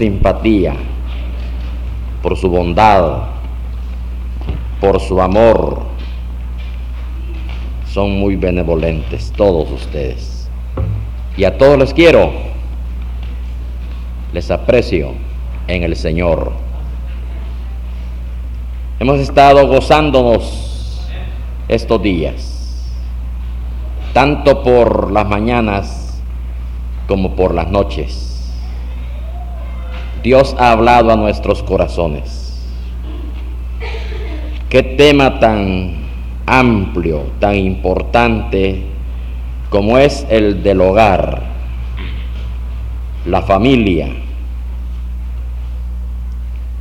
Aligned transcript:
Simpatía, 0.00 0.72
por 2.22 2.34
su 2.34 2.48
bondad, 2.48 3.24
por 4.80 4.98
su 4.98 5.20
amor. 5.20 5.82
Son 7.84 8.18
muy 8.18 8.36
benevolentes 8.36 9.30
todos 9.36 9.70
ustedes. 9.70 10.48
Y 11.36 11.44
a 11.44 11.58
todos 11.58 11.78
les 11.78 11.92
quiero, 11.92 12.32
les 14.32 14.50
aprecio 14.50 15.12
en 15.66 15.82
el 15.82 15.94
Señor. 15.94 16.52
Hemos 19.00 19.20
estado 19.20 19.66
gozándonos 19.66 21.06
estos 21.68 22.00
días, 22.00 22.90
tanto 24.14 24.62
por 24.62 25.12
las 25.12 25.28
mañanas 25.28 26.22
como 27.06 27.36
por 27.36 27.54
las 27.54 27.68
noches 27.68 28.29
Dios 30.22 30.54
ha 30.58 30.72
hablado 30.72 31.10
a 31.10 31.16
nuestros 31.16 31.62
corazones. 31.62 32.68
Qué 34.68 34.82
tema 34.82 35.40
tan 35.40 35.94
amplio, 36.46 37.22
tan 37.40 37.56
importante 37.56 38.84
como 39.70 39.96
es 39.96 40.26
el 40.28 40.62
del 40.62 40.82
hogar, 40.82 41.42
la 43.24 43.42
familia, 43.42 44.08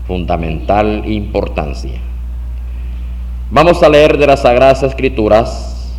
fundamental 0.05 1.03
importancia. 1.05 2.01
Vamos 3.51 3.81
a 3.83 3.89
leer 3.89 4.17
de 4.17 4.27
las 4.27 4.41
Sagradas 4.41 4.83
Escrituras 4.83 5.97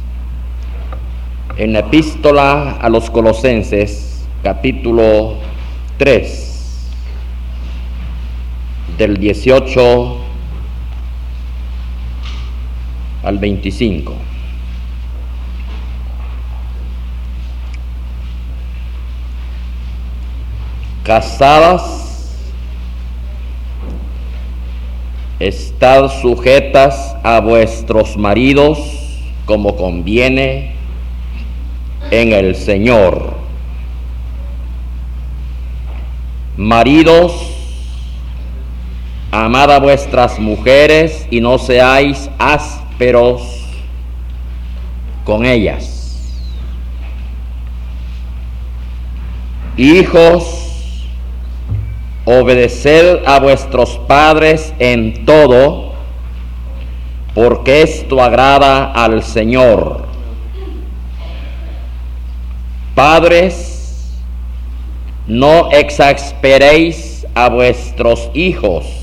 en 1.56 1.72
la 1.72 1.80
epístola 1.80 2.72
a 2.80 2.88
los 2.90 3.08
Colosenses, 3.08 4.26
capítulo 4.42 5.36
3 5.96 6.49
del 9.00 9.16
18 9.16 10.16
al 13.22 13.38
25. 13.38 14.12
Casadas, 21.02 22.36
estad 25.38 26.10
sujetas 26.20 27.16
a 27.24 27.40
vuestros 27.40 28.18
maridos 28.18 28.78
como 29.46 29.76
conviene 29.76 30.74
en 32.10 32.34
el 32.34 32.54
Señor. 32.54 33.32
Maridos, 36.58 37.59
Amad 39.32 39.70
a 39.70 39.78
vuestras 39.78 40.40
mujeres 40.40 41.24
y 41.30 41.40
no 41.40 41.56
seáis 41.56 42.28
ásperos 42.36 43.42
con 45.24 45.46
ellas. 45.46 46.40
Hijos, 49.76 51.06
obedeced 52.24 53.24
a 53.24 53.38
vuestros 53.38 53.98
padres 54.08 54.74
en 54.80 55.24
todo, 55.24 55.92
porque 57.32 57.82
esto 57.82 58.20
agrada 58.20 58.90
al 58.90 59.22
Señor. 59.22 60.06
Padres, 62.96 64.12
no 65.28 65.70
exasperéis 65.70 67.24
a 67.36 67.48
vuestros 67.48 68.28
hijos 68.34 68.99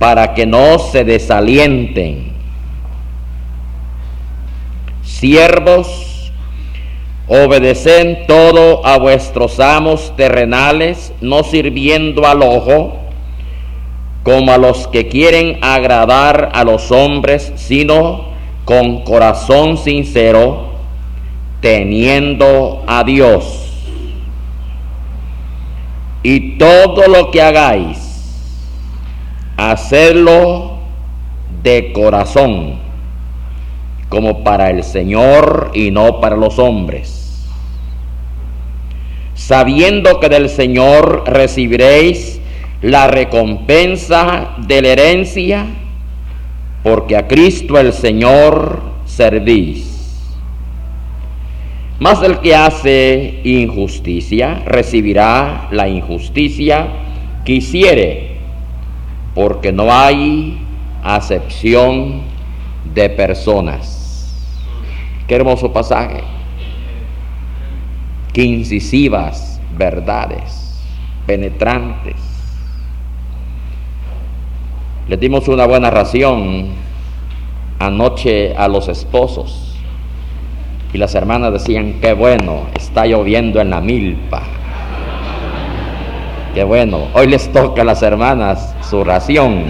para 0.00 0.32
que 0.32 0.46
no 0.46 0.78
se 0.78 1.04
desalienten. 1.04 2.32
Siervos, 5.02 6.32
obedecen 7.28 8.26
todo 8.26 8.84
a 8.86 8.96
vuestros 8.96 9.60
amos 9.60 10.16
terrenales, 10.16 11.12
no 11.20 11.44
sirviendo 11.44 12.26
al 12.26 12.42
ojo, 12.42 12.96
como 14.22 14.52
a 14.52 14.56
los 14.56 14.88
que 14.88 15.08
quieren 15.08 15.58
agradar 15.60 16.48
a 16.54 16.64
los 16.64 16.90
hombres, 16.90 17.52
sino 17.56 18.30
con 18.64 19.04
corazón 19.04 19.76
sincero, 19.76 20.70
teniendo 21.60 22.84
a 22.86 23.04
Dios. 23.04 23.66
Y 26.22 26.56
todo 26.56 27.06
lo 27.06 27.30
que 27.30 27.42
hagáis, 27.42 27.99
hacerlo 29.60 30.78
de 31.62 31.92
corazón, 31.92 32.76
como 34.08 34.42
para 34.42 34.70
el 34.70 34.82
Señor 34.82 35.70
y 35.74 35.90
no 35.90 36.20
para 36.20 36.36
los 36.36 36.58
hombres, 36.58 37.46
sabiendo 39.34 40.18
que 40.18 40.30
del 40.30 40.48
Señor 40.48 41.24
recibiréis 41.26 42.40
la 42.80 43.08
recompensa 43.08 44.54
de 44.66 44.80
la 44.80 44.88
herencia, 44.88 45.66
porque 46.82 47.18
a 47.18 47.28
Cristo 47.28 47.78
el 47.78 47.92
Señor 47.92 48.80
servís. 49.04 49.88
Mas 51.98 52.22
el 52.22 52.38
que 52.38 52.54
hace 52.54 53.40
injusticia 53.44 54.62
recibirá 54.64 55.68
la 55.70 55.86
injusticia 55.86 56.88
que 57.44 57.52
hiciere 57.52 58.29
porque 59.34 59.72
no 59.72 59.92
hay 59.92 60.64
acepción 61.02 62.22
de 62.94 63.10
personas. 63.10 64.34
Qué 65.26 65.36
hermoso 65.36 65.72
pasaje. 65.72 66.22
Qué 68.32 68.42
incisivas 68.42 69.60
verdades, 69.76 70.80
penetrantes. 71.26 72.16
Le 75.08 75.16
dimos 75.16 75.48
una 75.48 75.66
buena 75.66 75.90
ración 75.90 76.68
anoche 77.78 78.54
a 78.56 78.68
los 78.68 78.88
esposos 78.88 79.76
y 80.92 80.98
las 80.98 81.14
hermanas 81.14 81.52
decían, 81.52 81.98
qué 82.00 82.12
bueno, 82.12 82.66
está 82.76 83.06
lloviendo 83.06 83.60
en 83.60 83.70
la 83.70 83.80
milpa. 83.80 84.42
Qué 86.54 86.64
bueno, 86.64 87.06
hoy 87.14 87.28
les 87.28 87.52
toca 87.52 87.82
a 87.82 87.84
las 87.84 88.02
hermanas 88.02 88.74
su 88.82 89.04
ración. 89.04 89.66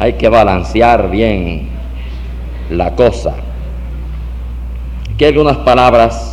Hay 0.00 0.14
que 0.14 0.28
balancear 0.28 1.08
bien 1.08 1.68
la 2.68 2.96
cosa. 2.96 3.34
Aquí 5.14 5.24
hay 5.24 5.30
algunas 5.30 5.58
palabras. 5.58 6.26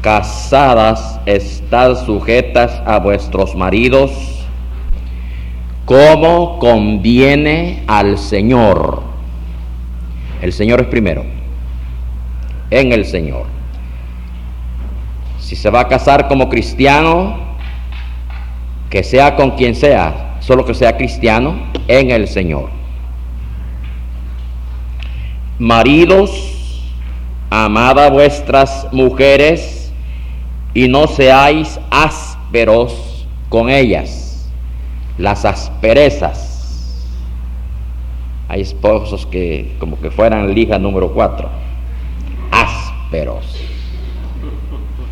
Casadas, 0.00 1.20
estad 1.26 2.06
sujetas 2.06 2.80
a 2.86 3.00
vuestros 3.00 3.54
maridos 3.56 4.40
como 5.84 6.60
conviene 6.60 7.82
al 7.88 8.16
Señor. 8.16 9.02
El 10.40 10.52
Señor 10.52 10.82
es 10.82 10.86
primero. 10.86 11.24
En 12.70 12.92
el 12.92 13.04
Señor. 13.04 13.59
Si 15.40 15.56
se 15.56 15.70
va 15.70 15.80
a 15.80 15.88
casar 15.88 16.28
como 16.28 16.48
cristiano, 16.48 17.50
que 18.88 19.02
sea 19.02 19.36
con 19.36 19.52
quien 19.52 19.74
sea, 19.74 20.36
solo 20.40 20.64
que 20.64 20.74
sea 20.74 20.96
cristiano 20.96 21.54
en 21.88 22.10
el 22.10 22.28
Señor. 22.28 22.70
Maridos, 25.58 26.84
amad 27.50 27.98
a 27.98 28.10
vuestras 28.10 28.88
mujeres 28.92 29.92
y 30.72 30.88
no 30.88 31.06
seáis 31.06 31.78
ásperos 31.90 33.26
con 33.48 33.68
ellas, 33.68 34.48
las 35.18 35.44
asperezas. 35.44 37.06
Hay 38.48 38.62
esposos 38.62 39.26
que 39.26 39.76
como 39.78 40.00
que 40.00 40.10
fueran 40.10 40.54
lija 40.54 40.78
número 40.78 41.12
cuatro, 41.12 41.48
ásperos, 42.50 43.44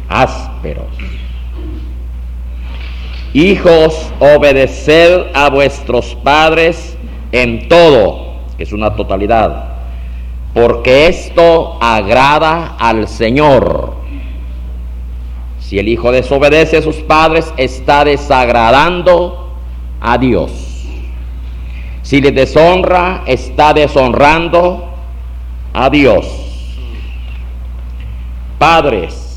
ásperos. 0.08 0.86
Hijos, 3.34 4.10
obedeced 4.20 5.26
a 5.34 5.50
vuestros 5.50 6.14
padres 6.16 6.96
en 7.30 7.68
todo, 7.68 8.36
que 8.56 8.62
es 8.62 8.72
una 8.72 8.96
totalidad, 8.96 9.76
porque 10.54 11.08
esto 11.08 11.76
agrada 11.80 12.76
al 12.78 13.06
Señor. 13.06 13.98
Si 15.60 15.78
el 15.78 15.88
hijo 15.88 16.10
desobedece 16.10 16.78
a 16.78 16.82
sus 16.82 16.96
padres, 16.96 17.52
está 17.58 18.04
desagradando 18.04 19.52
a 20.00 20.16
Dios. 20.16 20.50
Si 22.02 22.22
le 22.22 22.32
deshonra, 22.32 23.24
está 23.26 23.74
deshonrando 23.74 24.88
a 25.74 25.90
Dios. 25.90 26.26
Padres, 28.58 29.27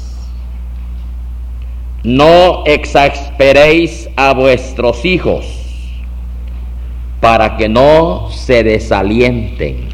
no 2.03 2.63
exasperéis 2.65 4.09
a 4.15 4.33
vuestros 4.33 5.05
hijos 5.05 5.45
para 7.19 7.57
que 7.57 7.69
no 7.69 8.29
se 8.31 8.63
desalienten. 8.63 9.89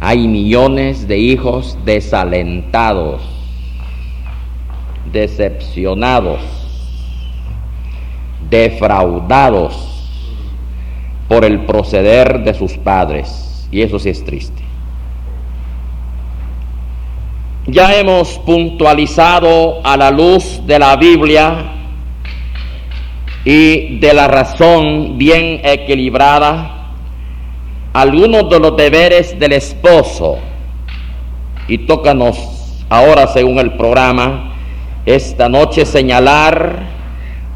Hay 0.00 0.28
millones 0.28 1.08
de 1.08 1.18
hijos 1.18 1.76
desalentados, 1.84 3.22
decepcionados, 5.12 6.40
defraudados 8.48 9.94
por 11.28 11.44
el 11.44 11.64
proceder 11.66 12.44
de 12.44 12.54
sus 12.54 12.74
padres. 12.74 13.68
Y 13.72 13.82
eso 13.82 13.98
sí 13.98 14.10
es 14.10 14.24
triste. 14.24 14.63
Ya 17.66 17.94
hemos 17.98 18.38
puntualizado 18.40 19.80
a 19.84 19.96
la 19.96 20.10
luz 20.10 20.60
de 20.66 20.78
la 20.78 20.96
Biblia 20.96 21.72
y 23.42 23.98
de 24.00 24.12
la 24.12 24.28
razón 24.28 25.16
bien 25.16 25.62
equilibrada 25.64 26.90
algunos 27.94 28.50
de 28.50 28.60
los 28.60 28.76
deberes 28.76 29.38
del 29.38 29.54
esposo. 29.54 30.36
Y 31.66 31.78
tócanos 31.86 32.84
ahora, 32.90 33.28
según 33.28 33.58
el 33.58 33.72
programa, 33.72 34.56
esta 35.06 35.48
noche 35.48 35.86
señalar 35.86 36.86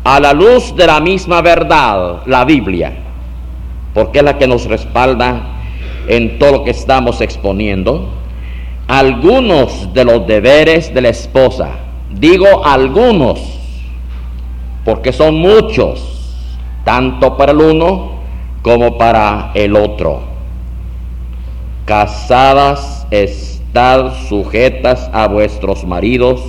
a 0.05 0.20
la 0.20 0.32
luz 0.32 0.75
de 0.75 0.87
la 0.87 1.00
misma 1.00 1.43
verdad, 1.43 2.22
la 2.25 2.46
Biblia, 2.46 2.94
porque 3.93 4.20
es 4.20 4.25
la 4.25 4.38
que 4.38 4.49
nos 4.49 4.64
respalda 4.64 5.60
en 6.06 6.38
todo 6.38 6.52
lo 6.52 6.64
que 6.64 6.70
estamos 6.70 7.20
exponiendo 7.20 8.18
algunos 8.88 9.93
de 9.93 10.05
los 10.05 10.26
deberes 10.26 10.93
de 10.93 11.02
la 11.02 11.11
esposa. 11.11 11.73
Digo 12.11 12.64
algunos, 12.64 13.38
porque 14.85 15.12
son 15.12 15.35
muchos, 15.37 16.35
tanto 16.85 17.37
para 17.37 17.52
el 17.52 17.61
uno 17.61 18.12
como 18.62 18.96
para 18.96 19.52
el 19.55 19.76
otro. 19.76 20.23
Casadas, 21.85 23.06
estad 23.11 24.14
sujetas 24.29 25.11
a 25.12 25.29
vuestros 25.29 25.84
maridos 25.84 26.41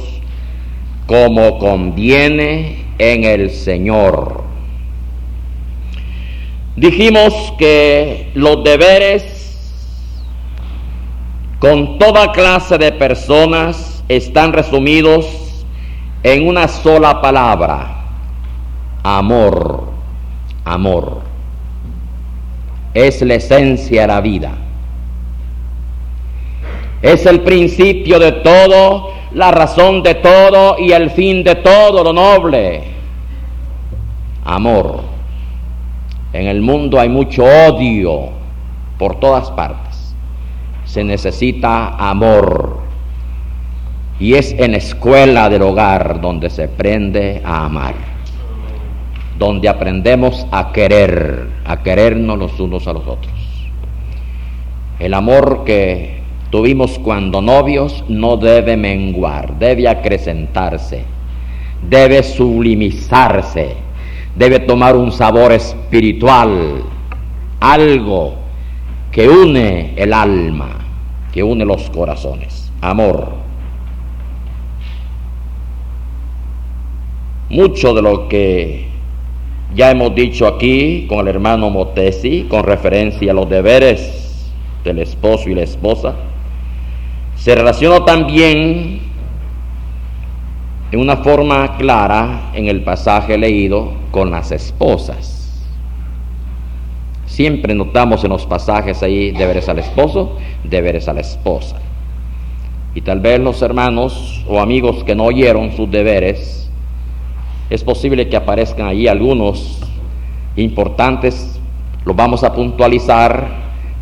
como 1.06 1.60
conviene 1.60 2.86
en 2.98 3.26
el 3.26 3.50
Señor. 3.50 4.44
Dijimos 6.78 7.34
que 7.58 8.32
los 8.36 8.64
deberes 8.64 9.39
con 11.60 12.00
toda 12.00 12.32
clase 12.32 12.78
de 12.78 12.94
personas 12.94 14.04
están 14.08 14.54
resumidos 14.54 15.66
en 16.24 16.48
una 16.48 16.68
sola 16.70 17.22
palabra, 17.22 18.06
amor, 19.04 19.90
amor. 20.64 21.22
Es 22.94 23.22
la 23.22 23.36
esencia 23.36 24.02
de 24.02 24.08
la 24.08 24.22
vida. 24.22 24.52
Es 27.02 27.26
el 27.26 27.42
principio 27.42 28.20
de 28.20 28.32
todo, 28.32 29.12
la 29.34 29.52
razón 29.52 30.02
de 30.02 30.16
todo 30.16 30.78
y 30.80 30.92
el 30.92 31.12
fin 31.12 31.44
de 31.44 31.56
todo 31.56 32.04
lo 32.04 32.14
noble. 32.14 32.84
Amor. 34.46 35.02
En 36.32 36.48
el 36.48 36.62
mundo 36.62 37.00
hay 37.00 37.10
mucho 37.10 37.44
odio 37.44 38.30
por 38.98 39.20
todas 39.20 39.52
partes 39.52 39.89
se 40.90 41.04
necesita 41.04 41.90
amor. 41.90 42.80
Y 44.20 44.34
es 44.34 44.54
en 44.54 44.72
la 44.72 44.78
escuela 44.78 45.48
del 45.48 45.62
hogar 45.62 46.20
donde 46.20 46.50
se 46.50 46.64
aprende 46.64 47.42
a 47.46 47.66
amar, 47.66 47.94
donde 49.38 49.70
aprendemos 49.70 50.48
a 50.52 50.72
querer, 50.72 51.48
a 51.64 51.84
querernos 51.84 52.40
los 52.40 52.60
unos 52.60 52.88
a 52.88 52.94
los 52.94 53.08
otros. 53.08 53.34
El 54.98 55.14
amor 55.14 55.64
que 55.64 56.22
tuvimos 56.50 56.98
cuando 57.00 57.40
novios 57.40 58.04
no 58.10 58.38
debe 58.38 58.76
menguar, 58.76 59.60
debe 59.60 59.88
acrecentarse, 59.88 61.04
debe 61.88 62.24
sublimizarse, 62.24 63.76
debe 64.36 64.60
tomar 64.60 64.96
un 64.96 65.12
sabor 65.12 65.52
espiritual, 65.52 66.84
algo 67.60 68.39
que 69.12 69.28
une 69.28 69.94
el 69.96 70.14
alma 70.14 70.80
que 71.32 71.44
une 71.44 71.66
los 71.66 71.90
corazones. 71.90 72.72
Amor. 72.82 73.34
Mucho 77.50 77.94
de 77.94 78.02
lo 78.02 78.28
que 78.28 78.88
ya 79.76 79.92
hemos 79.92 80.14
dicho 80.16 80.48
aquí 80.48 81.06
con 81.08 81.20
el 81.20 81.28
hermano 81.28 81.70
Motesi, 81.70 82.46
con 82.50 82.64
referencia 82.64 83.32
a 83.32 83.36
los 83.36 83.50
deberes 83.50 84.52
del 84.84 85.00
esposo 85.00 85.50
y 85.50 85.56
la 85.56 85.64
esposa, 85.64 86.16
se 87.36 87.56
relaciona 87.56 88.06
también 88.06 89.02
en 90.92 91.00
una 91.00 91.18
forma 91.18 91.78
clara 91.78 92.52
en 92.54 92.68
el 92.68 92.84
pasaje 92.84 93.38
leído 93.38 93.94
con 94.12 94.32
las 94.32 94.52
esposas. 94.52 95.39
Siempre 97.30 97.76
notamos 97.76 98.24
en 98.24 98.32
los 98.32 98.46
pasajes 98.48 99.02
ahí 99.04 99.32
deberes 99.32 99.70
al 99.70 99.78
esposo, 99.80 100.38
deberes 100.64 101.08
a 101.08 101.14
la 101.14 101.22
esposa. 101.22 101.78
Y 102.96 103.02
tal 103.02 103.20
vez 103.20 103.40
los 103.40 103.62
hermanos 103.62 104.44
o 104.48 104.60
amigos 104.60 105.04
que 105.04 105.16
no 105.16 105.26
oyeron 105.26 105.72
sus 105.72 105.90
deberes, 105.90 106.70
es 107.70 107.84
posible 107.84 108.28
que 108.28 108.36
aparezcan 108.36 108.88
ahí 108.88 109.08
algunos 109.08 109.80
importantes, 110.56 111.62
los 112.04 112.16
vamos 112.16 112.44
a 112.44 112.52
puntualizar 112.52 113.48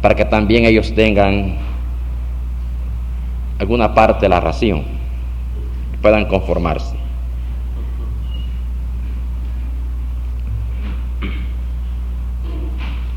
para 0.02 0.16
que 0.16 0.24
también 0.24 0.64
ellos 0.64 0.96
tengan 0.96 1.58
alguna 3.60 3.94
parte 3.94 4.22
de 4.22 4.30
la 4.30 4.40
ración, 4.40 4.84
puedan 6.02 6.26
conformarse. 6.26 6.97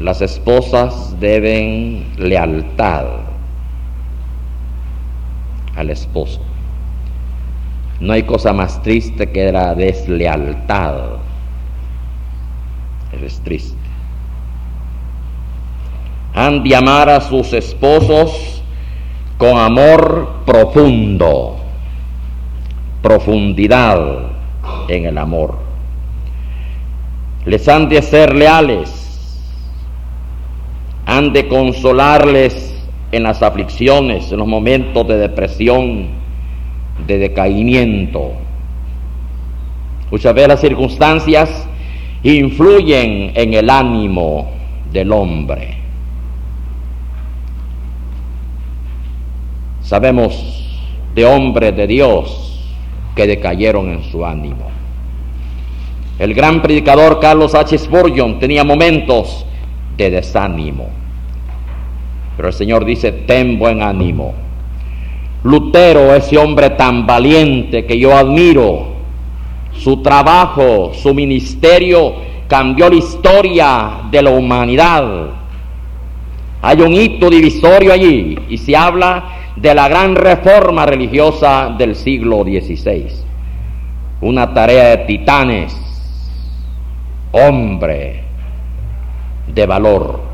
Las 0.00 0.22
esposas 0.22 1.20
deben 1.20 2.14
lealtad 2.16 3.04
al 5.76 5.90
esposo. 5.90 6.40
No 8.00 8.14
hay 8.14 8.22
cosa 8.22 8.54
más 8.54 8.82
triste 8.82 9.30
que 9.30 9.52
la 9.52 9.74
deslealtad. 9.74 10.94
Es 13.12 13.40
triste. 13.40 13.76
Han 16.34 16.62
de 16.64 16.76
amar 16.76 17.10
a 17.10 17.20
sus 17.20 17.52
esposos 17.52 18.62
con 19.36 19.58
amor 19.58 20.36
profundo, 20.46 21.58
profundidad 23.02 24.30
en 24.88 25.04
el 25.04 25.18
amor. 25.18 25.58
Les 27.44 27.68
han 27.68 27.90
de 27.90 28.00
ser 28.00 28.34
leales 28.34 28.99
han 31.10 31.32
de 31.32 31.48
consolarles 31.48 32.72
en 33.10 33.24
las 33.24 33.42
aflicciones, 33.42 34.30
en 34.30 34.38
los 34.38 34.46
momentos 34.46 35.08
de 35.08 35.18
depresión, 35.18 36.06
de 37.04 37.18
decaimiento. 37.18 38.34
Muchas 40.12 40.32
veces 40.32 40.48
las 40.48 40.60
circunstancias 40.60 41.68
influyen 42.22 43.32
en 43.34 43.54
el 43.54 43.70
ánimo 43.70 44.52
del 44.92 45.10
hombre. 45.10 45.78
Sabemos 49.82 50.80
de 51.16 51.24
hombres 51.24 51.76
de 51.76 51.88
Dios 51.88 52.70
que 53.16 53.26
decayeron 53.26 53.90
en 53.90 54.04
su 54.04 54.24
ánimo. 54.24 54.70
El 56.20 56.34
gran 56.34 56.62
predicador 56.62 57.18
Carlos 57.18 57.56
H. 57.56 57.76
Spurgeon 57.76 58.38
tenía 58.38 58.62
momentos 58.62 59.44
de 59.96 60.08
desánimo. 60.08 60.99
Pero 62.40 62.48
el 62.48 62.54
Señor 62.54 62.86
dice, 62.86 63.12
ten 63.12 63.58
buen 63.58 63.82
ánimo. 63.82 64.32
Lutero, 65.44 66.14
ese 66.14 66.38
hombre 66.38 66.70
tan 66.70 67.06
valiente 67.06 67.84
que 67.84 67.98
yo 67.98 68.16
admiro, 68.16 68.94
su 69.72 70.00
trabajo, 70.00 70.92
su 70.94 71.12
ministerio 71.12 72.14
cambió 72.48 72.88
la 72.88 72.96
historia 72.96 73.90
de 74.10 74.22
la 74.22 74.30
humanidad. 74.30 75.26
Hay 76.62 76.80
un 76.80 76.94
hito 76.94 77.28
divisorio 77.28 77.92
allí 77.92 78.38
y 78.48 78.56
se 78.56 78.74
habla 78.74 79.52
de 79.56 79.74
la 79.74 79.86
gran 79.90 80.16
reforma 80.16 80.86
religiosa 80.86 81.74
del 81.76 81.94
siglo 81.94 82.42
XVI. 82.42 83.04
Una 84.22 84.54
tarea 84.54 84.96
de 84.96 85.04
titanes, 85.04 85.76
hombre 87.32 88.24
de 89.46 89.66
valor. 89.66 90.29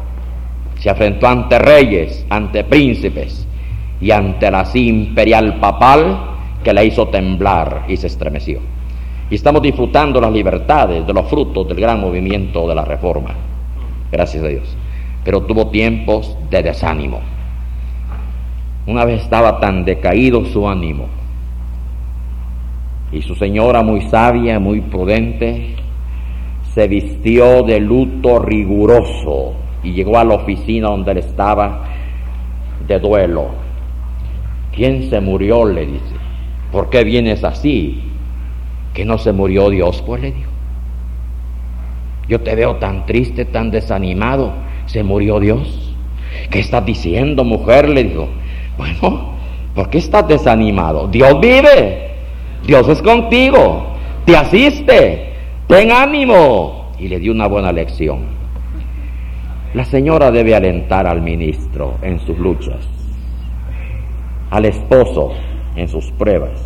Se 0.86 0.90
enfrentó 0.90 1.26
ante 1.26 1.58
reyes, 1.58 2.24
ante 2.30 2.62
príncipes 2.62 3.44
y 4.00 4.12
ante 4.12 4.48
la 4.48 4.64
imperial 4.72 5.58
papal 5.58 6.16
que 6.62 6.72
la 6.72 6.84
hizo 6.84 7.08
temblar 7.08 7.86
y 7.88 7.96
se 7.96 8.06
estremeció. 8.06 8.60
Y 9.28 9.34
estamos 9.34 9.62
disfrutando 9.62 10.20
las 10.20 10.30
libertades 10.30 11.04
de 11.04 11.12
los 11.12 11.28
frutos 11.28 11.66
del 11.66 11.80
gran 11.80 12.00
movimiento 12.00 12.68
de 12.68 12.76
la 12.76 12.84
reforma. 12.84 13.30
Gracias 14.12 14.44
a 14.44 14.46
Dios. 14.46 14.76
Pero 15.24 15.40
tuvo 15.42 15.70
tiempos 15.70 16.38
de 16.50 16.62
desánimo. 16.62 17.18
Una 18.86 19.04
vez 19.04 19.22
estaba 19.22 19.58
tan 19.58 19.84
decaído 19.84 20.44
su 20.44 20.68
ánimo. 20.68 21.08
Y 23.10 23.22
su 23.22 23.34
señora, 23.34 23.82
muy 23.82 24.02
sabia, 24.02 24.60
muy 24.60 24.82
prudente, 24.82 25.74
se 26.74 26.86
vistió 26.86 27.64
de 27.64 27.80
luto 27.80 28.38
riguroso 28.38 29.65
y 29.86 29.92
llegó 29.92 30.18
a 30.18 30.24
la 30.24 30.34
oficina 30.34 30.88
donde 30.88 31.12
él 31.12 31.18
estaba 31.18 31.84
de 32.88 32.98
duelo. 32.98 33.50
¿Quién 34.72 35.08
se 35.08 35.20
murió? 35.20 35.64
le 35.64 35.86
dice. 35.86 36.16
¿Por 36.72 36.90
qué 36.90 37.04
vienes 37.04 37.44
así? 37.44 38.02
¿Que 38.92 39.04
no 39.04 39.16
se 39.16 39.30
murió 39.30 39.70
Dios? 39.70 40.02
Pues 40.04 40.22
le 40.22 40.32
dijo. 40.32 40.50
Yo 42.28 42.40
te 42.40 42.56
veo 42.56 42.76
tan 42.76 43.06
triste, 43.06 43.44
tan 43.44 43.70
desanimado. 43.70 44.54
¿Se 44.86 45.04
murió 45.04 45.38
Dios? 45.38 45.94
¿Qué 46.50 46.58
estás 46.58 46.84
diciendo, 46.84 47.44
mujer? 47.44 47.88
Le 47.88 48.02
dijo. 48.02 48.28
Bueno, 48.76 49.34
¿por 49.72 49.88
qué 49.88 49.98
estás 49.98 50.26
desanimado? 50.26 51.06
Dios 51.06 51.38
vive. 51.40 52.10
Dios 52.66 52.88
es 52.88 53.00
contigo. 53.02 53.94
Te 54.24 54.36
asiste. 54.36 55.32
Ten 55.68 55.92
ánimo. 55.92 56.90
Y 56.98 57.06
le 57.06 57.20
dio 57.20 57.30
una 57.30 57.46
buena 57.46 57.70
lección. 57.70 58.45
La 59.76 59.84
señora 59.84 60.30
debe 60.30 60.54
alentar 60.56 61.06
al 61.06 61.20
ministro 61.20 61.98
en 62.00 62.18
sus 62.20 62.38
luchas, 62.38 62.78
al 64.48 64.64
esposo 64.64 65.32
en 65.76 65.86
sus 65.86 66.10
pruebas. 66.12 66.58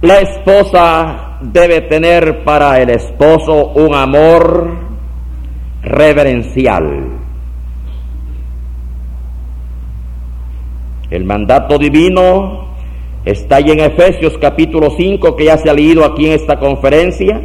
La 0.00 0.18
esposa 0.18 1.38
debe 1.40 1.82
tener 1.82 2.42
para 2.42 2.80
el 2.80 2.90
esposo 2.90 3.68
un 3.76 3.94
amor 3.94 4.76
reverencial. 5.82 7.10
El 11.10 11.24
mandato 11.24 11.78
divino 11.78 12.74
está 13.24 13.58
ahí 13.58 13.70
en 13.70 13.78
Efesios 13.78 14.36
capítulo 14.36 14.90
5 14.96 15.36
que 15.36 15.44
ya 15.44 15.56
se 15.58 15.70
ha 15.70 15.74
leído 15.74 16.04
aquí 16.04 16.26
en 16.26 16.32
esta 16.32 16.58
conferencia. 16.58 17.40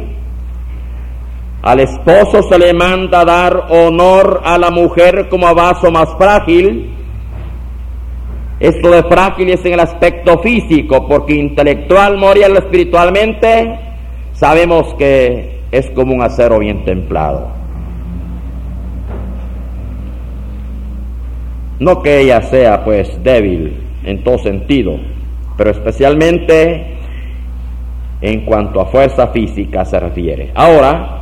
Al 1.62 1.80
esposo 1.80 2.42
se 2.42 2.58
le 2.58 2.72
manda 2.72 3.24
dar 3.24 3.66
honor 3.70 4.42
a 4.44 4.58
la 4.58 4.70
mujer 4.70 5.28
como 5.28 5.46
a 5.48 5.54
vaso 5.54 5.90
más 5.90 6.08
frágil. 6.16 6.94
Esto 8.60 8.90
de 8.90 9.02
frágil 9.04 9.50
es 9.50 9.64
en 9.64 9.74
el 9.74 9.80
aspecto 9.80 10.38
físico, 10.38 11.06
porque 11.08 11.34
intelectual, 11.34 12.16
moral 12.16 12.56
espiritualmente, 12.56 13.78
sabemos 14.32 14.94
que 14.94 15.60
es 15.70 15.90
como 15.90 16.14
un 16.14 16.22
acero 16.22 16.60
bien 16.60 16.84
templado. 16.84 17.48
No 21.80 22.02
que 22.02 22.20
ella 22.20 22.42
sea 22.42 22.84
pues 22.84 23.22
débil 23.22 23.76
en 24.04 24.24
todo 24.24 24.38
sentido, 24.38 24.96
pero 25.56 25.70
especialmente 25.70 26.98
en 28.20 28.44
cuanto 28.44 28.80
a 28.80 28.86
fuerza 28.86 29.28
física 29.28 29.84
se 29.84 30.00
refiere. 30.00 30.50
Ahora, 30.54 31.17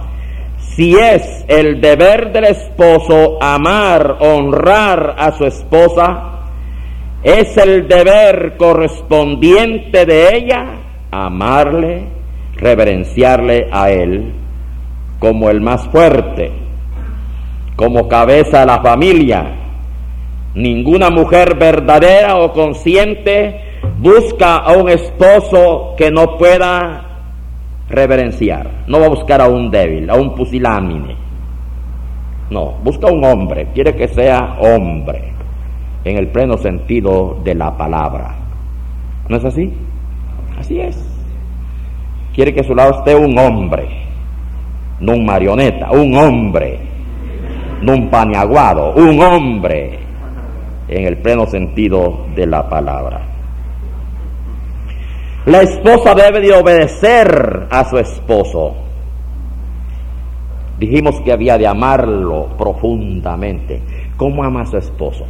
si 0.76 0.94
es 0.94 1.44
el 1.48 1.80
deber 1.80 2.32
del 2.32 2.44
esposo 2.44 3.42
amar, 3.42 4.18
honrar 4.20 5.16
a 5.18 5.32
su 5.32 5.46
esposa, 5.46 6.44
es 7.22 7.56
el 7.56 7.88
deber 7.88 8.56
correspondiente 8.56 10.06
de 10.06 10.36
ella 10.36 10.66
amarle, 11.10 12.04
reverenciarle 12.56 13.68
a 13.72 13.90
él 13.90 14.32
como 15.18 15.50
el 15.50 15.60
más 15.60 15.88
fuerte, 15.88 16.52
como 17.74 18.06
cabeza 18.06 18.60
de 18.60 18.66
la 18.66 18.80
familia, 18.80 19.56
Ninguna 20.56 21.10
mujer 21.10 21.54
verdadera 21.56 22.38
o 22.38 22.54
consciente 22.54 23.60
busca 23.98 24.56
a 24.56 24.72
un 24.72 24.88
esposo 24.88 25.94
que 25.98 26.10
no 26.10 26.38
pueda 26.38 27.05
reverenciar. 27.88 28.84
No 28.86 29.00
va 29.00 29.06
a 29.06 29.10
buscar 29.10 29.40
a 29.40 29.48
un 29.48 29.70
débil, 29.70 30.08
a 30.10 30.16
un 30.16 30.34
pusilámine. 30.34 31.16
No, 32.50 32.74
busca 32.82 33.08
a 33.08 33.12
un 33.12 33.24
hombre, 33.24 33.68
quiere 33.74 33.94
que 33.96 34.08
sea 34.08 34.56
hombre, 34.60 35.32
en 36.04 36.16
el 36.16 36.28
pleno 36.28 36.56
sentido 36.56 37.38
de 37.42 37.54
la 37.54 37.76
palabra. 37.76 38.36
¿No 39.28 39.36
es 39.36 39.44
así? 39.44 39.72
Así 40.58 40.80
es. 40.80 40.96
Quiere 42.34 42.54
que 42.54 42.60
a 42.60 42.64
su 42.64 42.74
lado 42.74 42.98
esté 42.98 43.16
un 43.16 43.36
hombre, 43.38 43.88
no 45.00 45.12
un 45.12 45.24
marioneta, 45.24 45.90
un 45.90 46.16
hombre, 46.16 46.78
no 47.82 47.94
un 47.94 48.08
paniaguado, 48.10 48.94
un 48.94 49.20
hombre 49.20 49.98
en 50.88 51.06
el 51.06 51.16
pleno 51.18 51.46
sentido 51.46 52.26
de 52.36 52.46
la 52.46 52.68
palabra. 52.68 53.35
La 55.46 55.62
esposa 55.62 56.12
debe 56.12 56.40
de 56.40 56.52
obedecer 56.52 57.68
a 57.70 57.84
su 57.84 57.98
esposo. 57.98 58.74
Dijimos 60.76 61.20
que 61.20 61.30
había 61.30 61.56
de 61.56 61.68
amarlo 61.68 62.48
profundamente. 62.58 63.80
¿Cómo 64.16 64.42
ama 64.42 64.62
a 64.62 64.66
su 64.66 64.76
esposo? 64.76 65.24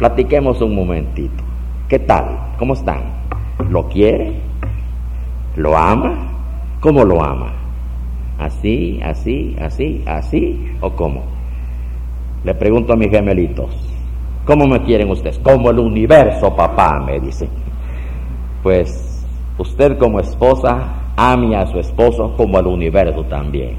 Platiquemos 0.00 0.60
un 0.60 0.74
momentito. 0.74 1.44
¿Qué 1.88 2.00
tal? 2.00 2.56
¿Cómo 2.58 2.72
están? 2.72 3.02
¿Lo 3.70 3.88
quiere? 3.88 4.32
¿Lo 5.54 5.78
ama? 5.78 6.32
¿Cómo 6.80 7.04
lo 7.04 7.22
ama? 7.22 7.52
¿Así, 8.40 8.98
así, 9.00 9.54
así, 9.60 10.02
así 10.06 10.72
o 10.80 10.90
cómo? 10.90 11.22
Le 12.42 12.52
pregunto 12.54 12.94
a 12.94 12.96
mis 12.96 13.10
gemelitos, 13.10 13.70
¿cómo 14.44 14.66
me 14.66 14.82
quieren 14.82 15.08
ustedes? 15.08 15.38
Como 15.38 15.70
el 15.70 15.78
universo, 15.78 16.54
papá, 16.56 16.98
me 16.98 17.20
dice. 17.20 17.48
Pues 18.68 19.24
usted 19.56 19.96
como 19.96 20.20
esposa 20.20 21.12
ame 21.16 21.56
a 21.56 21.66
su 21.68 21.78
esposo 21.78 22.36
como 22.36 22.58
el 22.58 22.66
universo 22.66 23.24
también. 23.24 23.76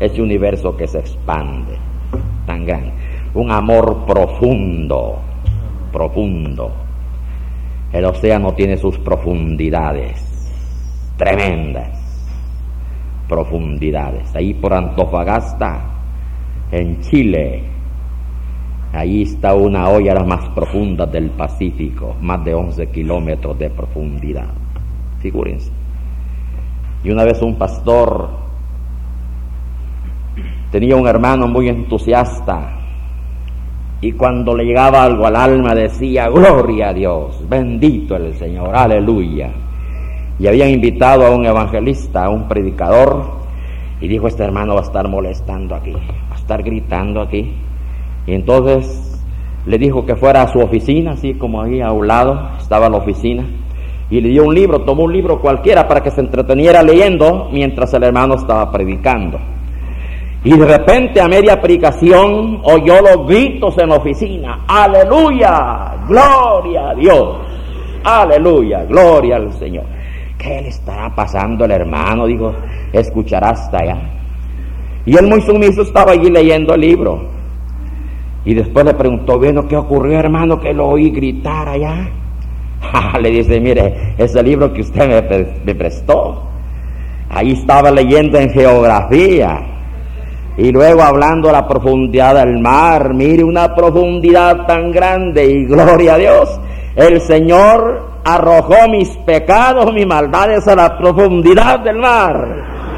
Ese 0.00 0.22
universo 0.22 0.74
que 0.78 0.86
se 0.86 1.00
expande, 1.00 1.76
tan 2.46 2.64
grande. 2.64 2.90
Un 3.34 3.50
amor 3.50 4.06
profundo, 4.06 5.18
profundo. 5.92 6.72
El 7.92 8.06
océano 8.06 8.54
tiene 8.54 8.78
sus 8.78 8.96
profundidades, 8.96 10.24
tremendas 11.18 12.00
profundidades. 13.28 14.34
Ahí 14.34 14.54
por 14.54 14.72
Antofagasta, 14.72 15.84
en 16.72 16.98
Chile, 17.02 17.62
Ahí 18.94 19.22
está 19.22 19.54
una 19.54 19.88
olla 19.88 20.14
más 20.24 20.48
profundas 20.50 21.10
del 21.10 21.30
Pacífico, 21.30 22.14
más 22.20 22.44
de 22.44 22.54
11 22.54 22.86
kilómetros 22.88 23.58
de 23.58 23.68
profundidad. 23.68 24.46
Figúrense. 25.20 25.70
Y 27.02 27.10
una 27.10 27.24
vez 27.24 27.42
un 27.42 27.56
pastor 27.56 28.28
tenía 30.70 30.96
un 30.96 31.06
hermano 31.06 31.48
muy 31.48 31.68
entusiasta 31.68 32.74
y 34.00 34.12
cuando 34.12 34.54
le 34.54 34.64
llegaba 34.64 35.02
algo 35.02 35.26
al 35.26 35.34
alma 35.34 35.74
decía, 35.74 36.28
gloria 36.28 36.90
a 36.90 36.92
Dios, 36.92 37.42
bendito 37.48 38.16
el 38.16 38.34
Señor, 38.34 38.76
aleluya. 38.76 39.50
Y 40.38 40.46
habían 40.46 40.68
invitado 40.68 41.26
a 41.26 41.30
un 41.30 41.46
evangelista, 41.46 42.26
a 42.26 42.28
un 42.28 42.46
predicador, 42.46 43.24
y 44.00 44.08
dijo, 44.08 44.28
este 44.28 44.44
hermano 44.44 44.74
va 44.74 44.80
a 44.80 44.84
estar 44.84 45.08
molestando 45.08 45.74
aquí, 45.74 45.92
va 45.92 46.34
a 46.34 46.38
estar 46.38 46.62
gritando 46.62 47.22
aquí. 47.22 47.54
Y 48.26 48.34
entonces 48.34 49.22
le 49.66 49.78
dijo 49.78 50.04
que 50.04 50.16
fuera 50.16 50.42
a 50.42 50.48
su 50.48 50.58
oficina, 50.58 51.12
así 51.12 51.34
como 51.34 51.62
ahí 51.62 51.80
a 51.80 51.90
un 51.92 52.06
lado 52.06 52.50
estaba 52.58 52.88
la 52.88 52.98
oficina, 52.98 53.44
y 54.10 54.20
le 54.20 54.28
dio 54.28 54.44
un 54.44 54.54
libro, 54.54 54.82
tomó 54.82 55.04
un 55.04 55.12
libro 55.12 55.40
cualquiera 55.40 55.88
para 55.88 56.02
que 56.02 56.10
se 56.10 56.20
entreteniera 56.20 56.82
leyendo 56.82 57.48
mientras 57.52 57.92
el 57.94 58.04
hermano 58.04 58.34
estaba 58.34 58.70
predicando. 58.70 59.38
Y 60.44 60.56
de 60.58 60.66
repente 60.66 61.22
a 61.22 61.28
media 61.28 61.58
predicación 61.58 62.60
oyó 62.64 63.00
los 63.00 63.26
gritos 63.26 63.78
en 63.78 63.88
la 63.88 63.96
oficina, 63.96 64.64
aleluya, 64.68 65.94
gloria 66.06 66.90
a 66.90 66.94
Dios, 66.94 67.38
aleluya, 68.04 68.84
gloria 68.84 69.36
al 69.36 69.52
Señor. 69.54 69.84
¿Qué 70.36 70.60
le 70.60 70.68
estará 70.68 71.14
pasando 71.14 71.64
el 71.64 71.70
hermano? 71.70 72.26
Dijo, 72.26 72.52
escuchará 72.92 73.50
hasta 73.50 73.78
allá. 73.78 73.96
Y 75.06 75.16
él 75.16 75.26
muy 75.26 75.40
sumiso 75.40 75.80
estaba 75.80 76.12
allí 76.12 76.28
leyendo 76.28 76.74
el 76.74 76.82
libro. 76.82 77.33
Y 78.44 78.54
después 78.54 78.84
le 78.84 78.94
preguntó, 78.94 79.38
bueno, 79.38 79.66
¿qué 79.66 79.76
ocurrió 79.76 80.18
hermano 80.18 80.60
que 80.60 80.74
lo 80.74 80.88
oí 80.88 81.10
gritar 81.10 81.68
allá? 81.68 82.10
le 83.20 83.30
dice, 83.30 83.60
mire, 83.60 84.14
ese 84.18 84.42
libro 84.42 84.72
que 84.72 84.82
usted 84.82 85.24
me, 85.64 85.74
prestó. 85.74 86.42
Ahí 87.30 87.52
estaba 87.52 87.90
leyendo 87.90 88.38
en 88.38 88.50
geografía. 88.50 89.60
Y 90.56 90.70
luego 90.70 91.02
hablando 91.02 91.48
de 91.48 91.54
la 91.54 91.66
profundidad 91.66 92.34
del 92.36 92.60
mar, 92.60 93.12
mire 93.12 93.42
una 93.42 93.74
profundidad 93.74 94.66
tan 94.66 94.92
grande 94.92 95.44
y 95.44 95.64
gloria 95.64 96.14
a 96.14 96.18
Dios. 96.18 96.60
El 96.94 97.20
Señor 97.20 98.20
arrojó 98.24 98.88
mis 98.88 99.08
pecados, 99.26 99.92
mis 99.92 100.06
maldades 100.06 100.68
a 100.68 100.76
la 100.76 100.96
profundidad 100.96 101.80
del 101.80 101.96
mar. 101.96 102.46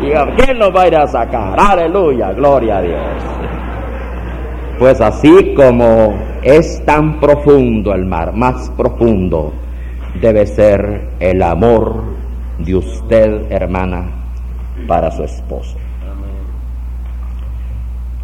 Y 0.03 0.11
¿quién 0.39 0.59
nos 0.59 0.75
va 0.75 0.83
a 0.83 0.89
ir 0.89 0.97
a 0.97 1.07
sacar? 1.07 1.59
Aleluya, 1.59 2.33
gloria 2.33 2.77
a 2.77 2.83
Dios. 2.83 3.01
Pues 4.79 5.01
así 5.01 5.55
como 5.55 6.15
es 6.43 6.85
tan 6.85 7.19
profundo 7.19 7.95
el 7.95 8.05
mar, 8.05 8.35
más 8.35 8.71
profundo 8.77 9.55
debe 10.21 10.47
ser 10.47 11.13
el 11.19 11.43
amor 11.43 12.03
de 12.59 12.77
usted, 12.77 13.51
hermana, 13.51 14.11
para 14.87 15.11
su 15.11 15.25
esposo. 15.25 15.79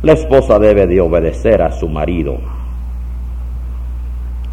La 0.02 0.12
esposa 0.12 0.58
debe 0.58 0.86
de 0.86 1.00
obedecer 1.00 1.62
a 1.62 1.72
su 1.72 1.88
marido. 1.88 2.38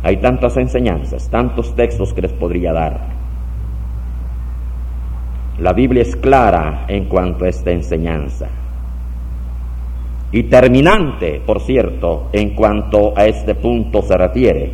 Hay 0.01 0.17
tantas 0.17 0.55
enseñanzas, 0.55 1.29
tantos 1.29 1.75
textos 1.75 2.13
que 2.13 2.21
les 2.21 2.31
podría 2.31 2.71
dar. 2.71 2.99
La 5.57 5.73
Biblia 5.73 6.03
es 6.03 6.15
clara 6.15 6.85
en 6.87 7.05
cuanto 7.05 7.43
a 7.43 7.49
esta 7.49 7.71
enseñanza. 7.71 8.47
Y 10.31 10.43
terminante, 10.43 11.41
por 11.45 11.59
cierto, 11.61 12.29
en 12.33 12.55
cuanto 12.55 13.13
a 13.17 13.25
este 13.25 13.55
punto 13.55 14.01
se 14.01 14.15
refiere. 14.15 14.71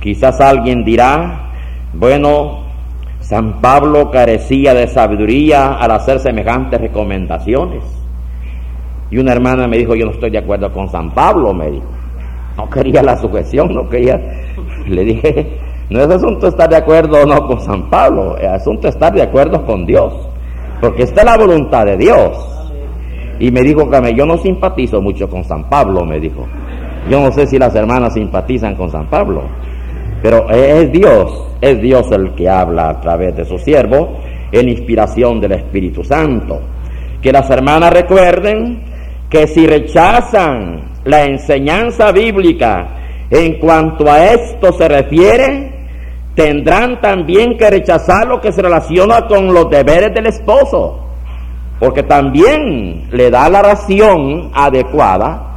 Quizás 0.00 0.40
alguien 0.40 0.84
dirá, 0.84 1.50
bueno, 1.92 2.62
San 3.20 3.60
Pablo 3.60 4.10
carecía 4.10 4.74
de 4.74 4.86
sabiduría 4.86 5.74
al 5.74 5.90
hacer 5.92 6.20
semejantes 6.20 6.80
recomendaciones. 6.80 7.82
Y 9.10 9.18
una 9.18 9.32
hermana 9.32 9.66
me 9.66 9.78
dijo, 9.78 9.94
yo 9.94 10.06
no 10.06 10.12
estoy 10.12 10.30
de 10.30 10.38
acuerdo 10.38 10.72
con 10.72 10.88
San 10.88 11.10
Pablo, 11.10 11.52
me 11.52 11.70
dijo. 11.70 11.86
No 12.56 12.68
quería 12.68 13.02
la 13.02 13.16
sujeción, 13.16 13.74
no 13.74 13.88
quería. 13.88 14.20
Le 14.86 15.04
dije, 15.04 15.58
no 15.90 16.00
es 16.00 16.08
asunto 16.08 16.48
estar 16.48 16.68
de 16.68 16.76
acuerdo 16.76 17.22
o 17.22 17.26
no 17.26 17.46
con 17.46 17.60
San 17.60 17.90
Pablo, 17.90 18.36
es 18.38 18.48
asunto 18.48 18.88
estar 18.88 19.12
de 19.12 19.22
acuerdo 19.22 19.64
con 19.64 19.84
Dios. 19.84 20.14
Porque 20.80 21.02
esta 21.02 21.20
es 21.20 21.26
la 21.26 21.36
voluntad 21.36 21.84
de 21.84 21.96
Dios. 21.96 22.61
Y 23.42 23.50
me 23.50 23.62
dijo 23.62 23.90
que 23.90 24.14
yo 24.14 24.24
no 24.24 24.38
simpatizo 24.38 25.00
mucho 25.00 25.28
con 25.28 25.42
San 25.42 25.68
Pablo, 25.68 26.04
me 26.04 26.20
dijo. 26.20 26.46
Yo 27.10 27.20
no 27.20 27.32
sé 27.32 27.48
si 27.48 27.58
las 27.58 27.74
hermanas 27.74 28.14
simpatizan 28.14 28.76
con 28.76 28.88
San 28.88 29.10
Pablo, 29.10 29.42
pero 30.22 30.48
es 30.48 30.92
Dios, 30.92 31.48
es 31.60 31.82
Dios 31.82 32.08
el 32.12 32.36
que 32.36 32.48
habla 32.48 32.90
a 32.90 33.00
través 33.00 33.34
de 33.34 33.44
su 33.44 33.58
siervo 33.58 34.20
en 34.52 34.68
inspiración 34.68 35.40
del 35.40 35.54
Espíritu 35.54 36.04
Santo. 36.04 36.60
Que 37.20 37.32
las 37.32 37.50
hermanas 37.50 37.92
recuerden 37.92 38.80
que 39.28 39.48
si 39.48 39.66
rechazan 39.66 40.92
la 41.04 41.24
enseñanza 41.24 42.12
bíblica 42.12 42.90
en 43.28 43.58
cuanto 43.58 44.08
a 44.08 44.24
esto 44.24 44.72
se 44.72 44.86
refiere, 44.86 45.88
tendrán 46.36 47.00
también 47.00 47.58
que 47.58 47.68
rechazar 47.68 48.24
lo 48.28 48.40
que 48.40 48.52
se 48.52 48.62
relaciona 48.62 49.26
con 49.26 49.52
los 49.52 49.68
deberes 49.68 50.14
del 50.14 50.26
esposo 50.26 51.08
porque 51.82 52.04
también 52.04 53.08
le 53.10 53.28
da 53.28 53.50
la 53.50 53.60
ración 53.60 54.52
adecuada 54.54 55.56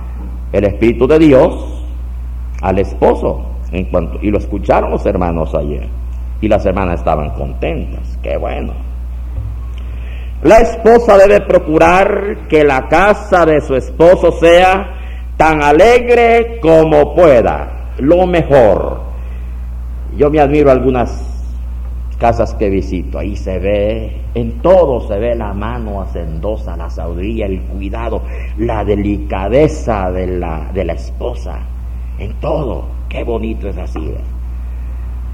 el 0.51 0.63
Espíritu 0.63 1.05
de 1.05 1.19
Dios 1.19 1.83
al 2.63 2.79
esposo. 2.79 3.45
Y 3.71 4.31
lo 4.31 4.39
escucharon 4.39 4.89
los 4.89 5.05
hermanos 5.05 5.53
ayer. 5.53 5.87
Y 6.41 6.47
las 6.47 6.65
hermanas 6.65 7.01
estaban 7.01 7.29
contentas. 7.29 8.17
Qué 8.23 8.37
bueno. 8.37 8.73
La 10.41 10.57
esposa 10.61 11.15
debe 11.15 11.41
procurar 11.41 12.47
que 12.49 12.63
la 12.63 12.87
casa 12.87 13.45
de 13.45 13.61
su 13.61 13.75
esposo 13.75 14.31
sea 14.31 14.95
tan 15.37 15.61
alegre 15.61 16.59
como 16.59 17.13
pueda. 17.13 17.91
Lo 17.99 18.25
mejor. 18.25 18.99
Yo 20.17 20.31
me 20.31 20.39
admiro 20.39 20.71
algunas 20.71 21.34
casas 22.15 22.53
que 22.55 22.69
visito, 22.69 23.19
ahí 23.19 23.35
se 23.35 23.59
ve, 23.59 24.21
en 24.33 24.61
todo 24.61 25.07
se 25.07 25.19
ve 25.19 25.35
la 25.35 25.53
mano 25.53 26.01
hacendosa, 26.01 26.75
la 26.77 26.89
sabiduría, 26.89 27.45
el 27.45 27.61
cuidado, 27.61 28.21
la 28.57 28.83
delicadeza 28.83 30.11
de 30.11 30.27
la, 30.27 30.71
de 30.73 30.85
la 30.85 30.93
esposa, 30.93 31.59
en 32.17 32.33
todo, 32.35 32.85
qué 33.09 33.23
bonito 33.23 33.67
es 33.67 33.77
así. 33.77 34.13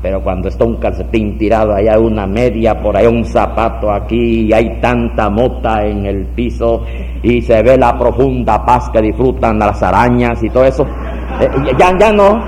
Pero 0.01 0.23
cuando 0.23 0.47
está 0.47 0.65
un 0.65 0.77
calcetín 0.77 1.37
tirado, 1.37 1.75
hay 1.75 1.87
una 1.89 2.25
media, 2.25 2.81
por 2.81 2.97
ahí 2.97 3.05
un 3.05 3.23
zapato 3.23 3.91
aquí, 3.91 4.47
y 4.47 4.53
hay 4.53 4.79
tanta 4.81 5.29
mota 5.29 5.85
en 5.85 6.07
el 6.07 6.25
piso, 6.25 6.83
y 7.21 7.41
se 7.41 7.61
ve 7.61 7.77
la 7.77 7.97
profunda 7.97 8.65
paz 8.65 8.89
que 8.89 9.01
disfrutan 9.01 9.59
las 9.59 9.83
arañas 9.83 10.43
y 10.43 10.49
todo 10.49 10.65
eso, 10.65 10.87
eh, 11.39 11.49
ya, 11.77 11.95
ya 11.99 12.11
no, 12.11 12.43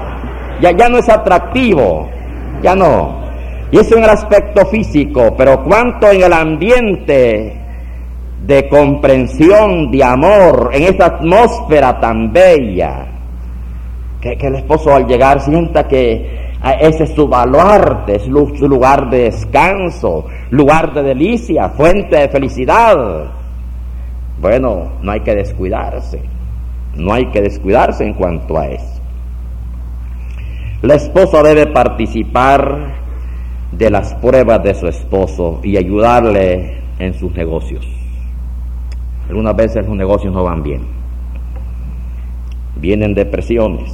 ya, 0.60 0.72
ya 0.72 0.90
no 0.90 0.98
es 0.98 1.08
atractivo, 1.10 2.10
ya 2.64 2.76
no. 2.76 3.23
Y 3.74 3.80
eso 3.80 3.98
en 3.98 4.04
el 4.04 4.10
aspecto 4.12 4.68
físico, 4.68 5.34
pero 5.36 5.64
cuanto 5.64 6.12
en 6.12 6.22
el 6.22 6.32
ambiente 6.32 7.60
de 8.46 8.70
comprensión, 8.70 9.90
de 9.90 10.04
amor, 10.04 10.70
en 10.74 10.84
esa 10.84 11.08
atmósfera 11.08 12.00
tan 12.00 12.32
bella, 12.32 13.08
que, 14.22 14.38
el 14.40 14.58
esposo 14.58 14.94
al 14.94 15.08
llegar 15.08 15.42
sienta 15.42 15.88
que 15.88 16.52
ese 16.82 17.06
es 17.06 17.16
su 17.16 17.28
baluarte, 17.28 18.18
es 18.18 18.26
su 18.26 18.68
lugar 18.68 19.10
de 19.10 19.24
descanso, 19.24 20.28
lugar 20.52 20.94
de 20.94 21.02
delicia, 21.02 21.70
fuente 21.70 22.16
de 22.16 22.30
felicidad. 22.30 23.26
Bueno, 24.40 24.92
no 25.02 25.12
hay 25.12 25.22
que 25.22 25.34
descuidarse, 25.34 26.22
no 26.96 27.12
hay 27.12 27.26
que 27.32 27.42
descuidarse 27.42 28.06
en 28.06 28.14
cuanto 28.14 28.56
a 28.56 28.68
eso. 28.68 29.02
La 30.84 30.94
esposa 30.94 31.42
debe 31.42 31.66
participar 31.66 33.03
de 33.78 33.90
las 33.90 34.14
pruebas 34.16 34.64
de 34.64 34.76
su 34.76 34.88
esposo 34.88 35.60
y 35.64 35.78
ayudarle 35.78 36.78
en 37.00 37.14
sus 37.14 37.34
negocios. 37.34 37.86
Algunas 39.28 39.56
veces 39.56 39.86
los 39.86 39.96
negocios 39.96 40.34
no 40.34 40.44
van 40.44 40.62
bien. 40.64 40.82
Vienen 42.76 43.14
depresiones. 43.14 43.92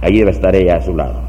Ahí 0.00 0.18
debe 0.18 0.30
estar 0.30 0.54
ella 0.54 0.76
a 0.76 0.82
su 0.82 0.96
lado. 0.96 1.20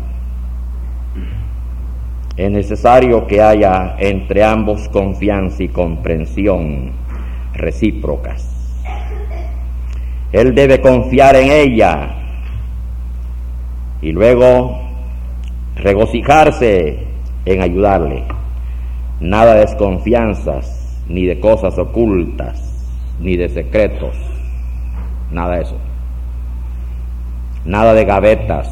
Es 2.38 2.50
necesario 2.50 3.28
que 3.28 3.42
haya 3.42 3.96
entre 4.00 4.44
ambos 4.44 4.88
confianza 4.90 5.62
y 5.64 5.68
comprensión 5.68 6.92
recíprocas. 7.54 8.56
Él 10.32 10.56
debe 10.56 10.80
confiar 10.80 11.36
en 11.36 11.52
ella 11.52 12.16
y 14.02 14.12
luego 14.12 14.80
regocijarse 15.76 17.09
en 17.46 17.62
ayudarle. 17.62 18.24
Nada 19.20 19.56
de 19.56 19.62
desconfianzas, 19.62 21.04
ni 21.08 21.26
de 21.26 21.40
cosas 21.40 21.78
ocultas, 21.78 22.62
ni 23.20 23.36
de 23.36 23.50
secretos. 23.50 24.16
Nada 25.32 25.56
de 25.56 25.62
eso. 25.64 25.78
Nada 27.66 27.94
de 27.94 28.06
gavetas, 28.06 28.68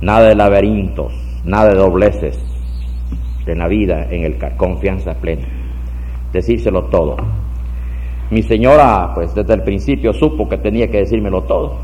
nada 0.00 0.28
de 0.28 0.34
laberintos, 0.34 1.12
nada 1.44 1.70
de 1.70 1.74
dobleces 1.74 2.38
en 3.46 3.58
la 3.58 3.68
vida, 3.68 4.06
en 4.10 4.24
el 4.24 4.38
confianza 4.56 5.14
plena. 5.14 5.46
Decírselo 6.32 6.84
todo. 6.84 7.16
Mi 8.30 8.42
señora, 8.42 9.12
pues 9.14 9.34
desde 9.34 9.54
el 9.54 9.62
principio 9.62 10.12
supo 10.12 10.48
que 10.48 10.58
tenía 10.58 10.90
que 10.90 10.98
decírmelo 10.98 11.42
todo. 11.42 11.76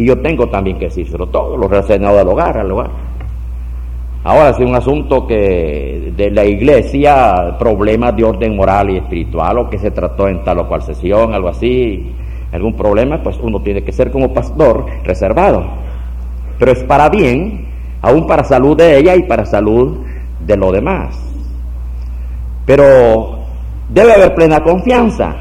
Y 0.00 0.06
yo 0.06 0.18
tengo 0.18 0.48
también 0.48 0.78
que 0.78 0.86
decírselo 0.86 1.26
todo, 1.26 1.58
lo 1.58 1.68
relacionado 1.68 2.18
al 2.18 2.26
hogar, 2.26 2.56
al 2.56 2.72
hogar. 2.72 2.88
Ahora, 4.24 4.48
es 4.48 4.58
un 4.58 4.74
asunto 4.74 5.26
que 5.26 6.14
de 6.16 6.30
la 6.30 6.42
iglesia, 6.46 7.56
problemas 7.58 8.16
de 8.16 8.24
orden 8.24 8.56
moral 8.56 8.88
y 8.88 8.96
espiritual, 8.96 9.58
o 9.58 9.68
que 9.68 9.76
se 9.76 9.90
trató 9.90 10.26
en 10.26 10.42
tal 10.42 10.60
o 10.60 10.68
cual 10.68 10.80
sesión, 10.80 11.34
algo 11.34 11.48
así, 11.48 12.12
algún 12.50 12.72
problema, 12.72 13.22
pues 13.22 13.38
uno 13.42 13.60
tiene 13.60 13.84
que 13.84 13.92
ser 13.92 14.10
como 14.10 14.32
pastor 14.32 14.86
reservado. 15.04 15.64
Pero 16.58 16.72
es 16.72 16.82
para 16.84 17.10
bien, 17.10 17.66
aún 18.00 18.26
para 18.26 18.42
salud 18.44 18.78
de 18.78 18.96
ella 18.96 19.16
y 19.16 19.24
para 19.24 19.44
salud 19.44 19.98
de 20.46 20.56
lo 20.56 20.72
demás. 20.72 21.14
Pero 22.64 23.40
debe 23.90 24.14
haber 24.14 24.34
plena 24.34 24.62
confianza, 24.62 25.36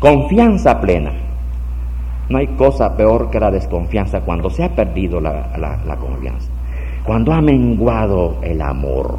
confianza 0.00 0.80
plena. 0.80 1.12
No 2.32 2.38
hay 2.38 2.46
cosa 2.56 2.96
peor 2.96 3.28
que 3.28 3.38
la 3.38 3.50
desconfianza 3.50 4.22
cuando 4.22 4.48
se 4.48 4.64
ha 4.64 4.74
perdido 4.74 5.20
la, 5.20 5.98
confianza, 6.00 6.50
cuando 7.04 7.30
ha 7.30 7.42
menguado 7.42 8.38
el 8.40 8.62
amor. 8.62 9.18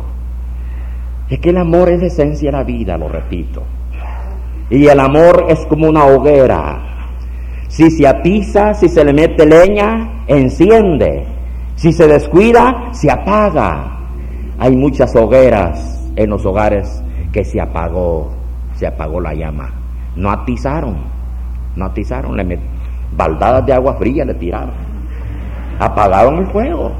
Es 1.30 1.38
que 1.38 1.52
el 1.52 1.58
amor 1.58 1.90
es 1.90 2.02
esencia 2.02 2.50
de 2.50 2.58
la 2.58 2.64
vida, 2.64 2.98
lo 2.98 3.08
repito. 3.08 3.62
Y 4.68 4.88
el 4.88 5.00
amor 5.00 5.46
es 5.48 5.64
como 5.68 5.90
una 5.90 6.06
hoguera. 6.06 6.82
Si 7.68 7.92
se 7.92 8.08
atiza, 8.08 8.74
si 8.74 8.90
se 8.90 9.06
le 9.06 9.14
mete 9.14 9.46
leña, 9.46 10.24
enciende. 10.26 11.24
Si 11.76 11.94
se 11.94 12.08
descuida, 12.08 12.90
se 12.94 13.12
apaga. 13.12 13.96
Hay 14.58 14.76
muchas 14.76 15.16
hogueras 15.16 16.12
en 16.16 16.32
los 16.32 16.44
hogares 16.48 17.04
que 17.32 17.46
se 17.46 17.62
apagó, 17.62 18.32
se 18.74 18.88
apagó 18.88 19.22
la 19.22 19.36
llama. 19.36 19.70
No 20.16 20.32
atizaron, 20.32 20.98
no 21.76 21.86
atizaron, 21.86 22.36
le 22.36 22.73
baldadas 23.16 23.66
de 23.66 23.74
agua 23.74 23.96
fría 23.96 24.26
le 24.26 24.34
tiraron. 24.36 24.72
Apagaron 25.80 26.38
el 26.38 26.48
fuego. 26.48 26.92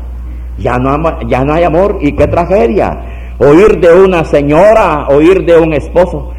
Ya 0.58 0.78
no, 0.78 1.22
ya 1.28 1.44
no 1.44 1.54
hay 1.54 1.64
amor. 1.64 1.98
Y 2.02 2.14
qué 2.14 2.28
tragedia. 2.28 3.36
Oír 3.40 3.80
de 3.80 3.94
una 3.94 4.24
señora, 4.24 5.08
oír 5.10 5.46
de 5.46 5.58
un 5.58 5.74
esposo 5.74 6.34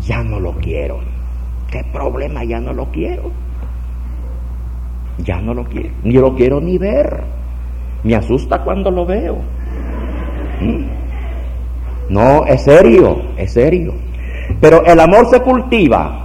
ya 0.00 0.22
no 0.22 0.40
lo 0.40 0.52
quiero. 0.52 0.98
¿Qué 1.70 1.84
problema? 1.92 2.44
Ya 2.44 2.60
no 2.60 2.72
lo 2.72 2.86
quiero. 2.86 3.30
Ya 5.18 5.40
no 5.40 5.54
lo 5.54 5.64
quiero. 5.64 5.90
Ni 6.02 6.14
lo 6.14 6.34
quiero 6.34 6.60
ni 6.60 6.78
ver. 6.78 7.22
Me 8.02 8.14
asusta 8.14 8.62
cuando 8.62 8.90
lo 8.90 9.06
veo. 9.06 9.36
¿Mm? 10.60 10.84
No, 12.10 12.44
es 12.46 12.62
serio, 12.62 13.22
es 13.36 13.52
serio. 13.52 13.94
Pero 14.60 14.84
el 14.84 15.00
amor 15.00 15.26
se 15.30 15.40
cultiva 15.40 16.23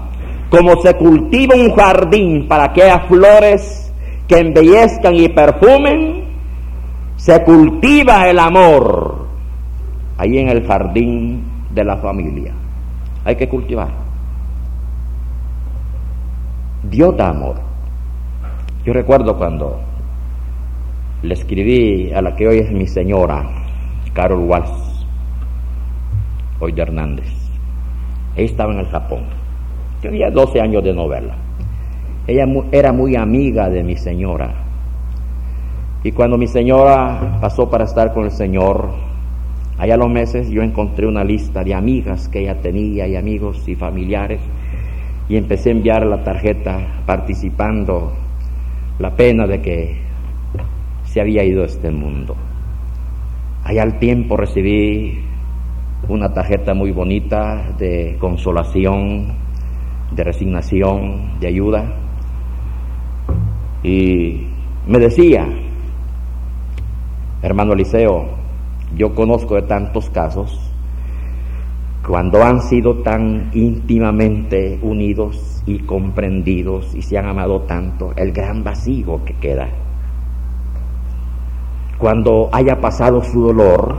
como 0.50 0.82
se 0.82 0.96
cultiva 0.96 1.56
un 1.56 1.76
jardín 1.76 2.48
para 2.48 2.74
que 2.74 2.84
haya 2.84 3.00
flores 3.02 3.94
que 4.28 4.40
embellezcan 4.40 5.16
y 5.16 5.30
perfumen. 5.30 6.26
Se 7.16 7.44
cultiva 7.44 8.30
el 8.30 8.40
amor 8.40 9.28
ahí 10.18 10.38
en 10.38 10.50
el 10.50 10.66
jardín 10.66 11.44
de 11.74 11.84
la 11.84 11.98
familia 11.98 12.54
hay 13.26 13.36
que 13.36 13.48
cultivar. 13.48 13.90
Dios 16.84 17.16
da 17.18 17.30
amor. 17.30 17.58
Yo 18.86 18.94
recuerdo 18.94 19.38
cuando 19.38 19.80
le 21.22 21.34
escribí 21.34 22.12
a 22.14 22.22
la 22.22 22.36
que 22.36 22.48
hoy 22.48 22.60
es 22.60 22.72
mi 22.72 22.88
señora, 22.88 23.46
Carol 24.14 24.40
Walsh, 24.40 25.06
hoy 26.60 26.72
de 26.72 26.82
Hernández. 26.82 27.32
Ella 28.36 28.46
estaba 28.46 28.74
en 28.74 28.80
el 28.80 28.88
Japón. 28.88 29.26
Tenía 30.02 30.30
12 30.30 30.62
años 30.62 30.84
de 30.84 30.94
novela. 30.94 31.36
Ella 32.28 32.46
era 32.72 32.94
muy 32.94 33.16
amiga 33.16 33.70
de 33.70 33.84
mi 33.84 33.96
señora. 33.98 34.54
Y 36.04 36.12
cuando 36.12 36.38
mi 36.38 36.48
señora 36.48 37.38
pasó 37.42 37.70
para 37.70 37.84
estar 37.84 38.14
con 38.14 38.26
el 38.26 38.32
Señor, 38.32 38.90
Allá 39.80 39.94
a 39.94 39.98
los 39.98 40.10
meses 40.10 40.50
yo 40.50 40.62
encontré 40.62 41.08
una 41.08 41.24
lista 41.24 41.64
de 41.64 41.74
amigas 41.74 42.28
que 42.28 42.42
ella 42.42 42.62
tenía 42.62 43.08
y 43.08 43.16
amigos 43.16 43.66
y 43.66 43.76
familiares 43.76 44.42
y 45.30 45.38
empecé 45.38 45.70
a 45.70 45.72
enviar 45.72 46.06
la 46.06 46.22
tarjeta 46.22 47.02
participando 47.06 48.12
la 49.00 49.16
pena 49.16 49.48
de 49.48 49.62
que 49.62 49.96
se 51.06 51.22
había 51.22 51.46
ido 51.46 51.64
este 51.64 51.92
mundo. 51.92 52.36
Allá 53.64 53.84
al 53.84 54.00
tiempo 54.00 54.36
recibí 54.36 55.22
una 56.10 56.34
tarjeta 56.34 56.74
muy 56.74 56.92
bonita 56.92 57.72
de 57.78 58.18
consolación, 58.20 59.28
de 60.12 60.24
resignación, 60.24 61.40
de 61.40 61.48
ayuda. 61.48 61.86
Y 63.84 64.48
me 64.88 65.00
decía, 65.00 65.48
hermano 67.42 67.74
Eliseo, 67.74 68.26
yo 68.96 69.14
conozco 69.14 69.56
de 69.56 69.64
tantos 69.64 70.10
casos 70.10 70.70
cuando 72.10 72.44
han 72.44 72.62
sido 72.62 73.04
tan 73.04 73.52
íntimamente 73.54 74.80
unidos 74.82 75.62
y 75.68 75.80
comprendidos 75.80 76.96
y 76.96 77.04
se 77.04 77.20
han 77.20 77.28
amado 77.28 77.62
tanto, 77.62 78.14
el 78.16 78.32
gran 78.32 78.64
vacío 78.64 79.24
que 79.24 79.36
queda. 79.36 79.68
Cuando 82.00 82.50
haya 82.52 82.82
pasado 82.82 83.22
su 83.22 83.42
dolor 83.42 83.96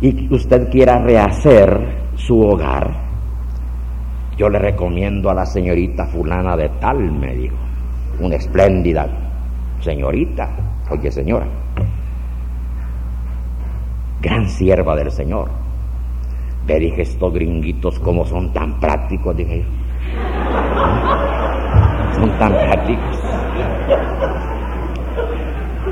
y 0.00 0.32
usted 0.32 0.70
quiera 0.70 1.00
rehacer 1.00 2.04
su 2.14 2.40
hogar, 2.40 3.05
yo 4.36 4.48
le 4.48 4.58
recomiendo 4.58 5.30
a 5.30 5.34
la 5.34 5.46
señorita 5.46 6.06
fulana 6.06 6.56
de 6.56 6.68
tal, 6.80 7.10
me 7.10 7.34
dijo, 7.34 7.56
una 8.20 8.36
espléndida 8.36 9.08
señorita, 9.80 10.48
oye 10.90 11.10
señora, 11.10 11.46
gran 14.20 14.48
sierva 14.48 14.96
del 14.96 15.10
Señor. 15.10 15.48
Ve, 16.66 16.80
dije, 16.80 17.02
estos 17.02 17.32
gringuitos 17.32 17.98
como 18.00 18.24
son 18.24 18.52
tan 18.52 18.80
prácticos, 18.80 19.36
dije 19.36 19.60
yo. 19.60 19.66
Son 22.14 22.38
tan 22.38 22.52
prácticos. 22.52 23.22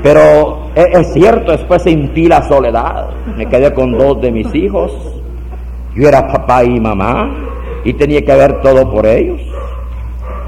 Pero 0.03 0.69
e, 0.75 0.99
es, 0.99 1.13
cierto, 1.13 1.53
después 1.53 1.81
sentí 1.81 2.27
la 2.27 2.41
soledad. 2.41 3.09
Me 3.37 3.45
quedé 3.45 3.73
con 3.73 3.93
dos 3.93 4.19
de 4.19 4.31
mis 4.31 4.53
hijos. 4.53 4.91
Yo 5.95 6.09
era 6.09 6.27
papá 6.27 6.65
y 6.65 6.77
mamá 6.77 7.54
y 7.85 7.93
tenía 7.93 8.21
que 8.25 8.35
ver 8.35 8.61
todo 8.61 8.91
por 8.91 9.05
ellos. 9.05 9.39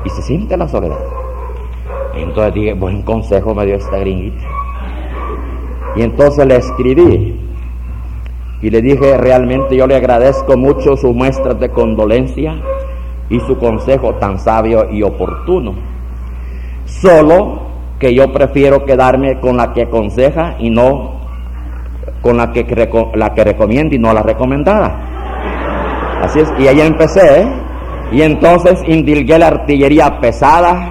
Y 0.04 0.10
se 0.10 0.21
siente 0.23 0.58
la 0.58 0.67
soledad. 0.67 1.00
Y 2.17 2.23
entonces 2.23 2.54
dije, 2.54 2.73
buen 2.73 3.04
consejo 3.04 3.54
me 3.54 3.65
dio 3.65 3.76
esta 3.76 3.97
gringuita. 4.00 4.43
Y 5.95 6.02
entonces 6.02 6.45
le 6.45 6.58
escribí 6.58 7.39
y 8.62 8.69
le 8.69 8.82
dije, 8.82 9.17
realmente 9.17 9.76
yo 9.78 9.86
le 9.86 9.95
agradezco 9.95 10.58
mucho 10.58 10.97
su 10.97 11.13
muestra 11.13 11.54
de 11.54 11.69
condolencia 11.69 12.56
y 13.30 13.39
su 13.41 13.58
consejo 13.58 14.15
tan 14.15 14.39
sabio 14.39 14.89
y 14.91 15.04
oportuno. 15.04 15.76
Solo 16.86 17.62
que 18.00 18.13
yo 18.13 18.32
prefiero 18.34 18.84
quedarme 18.86 19.39
con 19.39 19.58
la 19.58 19.73
que 19.73 19.84
aconseja 19.84 20.56
y 20.60 20.69
no 20.69 21.17
con 22.21 22.38
la 22.38 22.52
que, 22.52 22.65
la 23.15 23.34
que 23.34 23.43
recomienda 23.43 23.95
y 23.95 24.00
no 24.00 24.13
la 24.13 24.23
recomendada. 24.23 25.16
Así 26.21 26.39
es, 26.39 26.51
y 26.58 26.67
ahí 26.67 26.82
empecé, 26.82 27.47
y 28.12 28.21
entonces 28.21 28.82
indilgué 28.88 29.38
la 29.38 29.47
artillería 29.47 30.19
pesada 30.19 30.89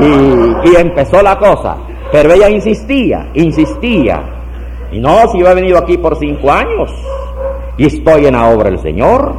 y, 0.00 0.68
y 0.70 0.76
empezó 0.76 1.22
la 1.22 1.38
cosa. 1.38 1.76
Pero 2.12 2.32
ella 2.32 2.48
insistía, 2.48 3.28
insistía, 3.34 4.22
y 4.92 5.00
no, 5.00 5.28
si 5.28 5.40
yo 5.40 5.48
he 5.48 5.54
venido 5.54 5.78
aquí 5.78 5.98
por 5.98 6.16
cinco 6.16 6.50
años 6.50 6.90
y 7.76 7.86
estoy 7.86 8.26
en 8.26 8.34
la 8.34 8.48
obra 8.48 8.70
del 8.70 8.78
Señor 8.78 9.34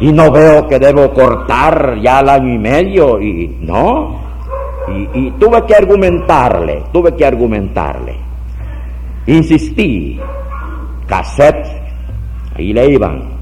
y 0.00 0.12
no 0.12 0.30
veo 0.30 0.66
que 0.66 0.78
debo 0.78 1.12
cortar 1.12 1.98
ya 2.00 2.20
el 2.20 2.28
año 2.28 2.54
y 2.54 2.58
medio 2.58 3.20
y 3.20 3.56
no. 3.60 4.26
Y, 5.14 5.30
tuve 5.32 5.64
que 5.66 5.74
argumentarle, 5.74 6.82
tuve 6.92 7.14
que 7.14 7.24
argumentarle. 7.24 8.16
Insistí, 9.26 10.18
cassette, 11.06 11.66
ahí 12.56 12.72
le 12.72 12.92
iban. 12.92 13.37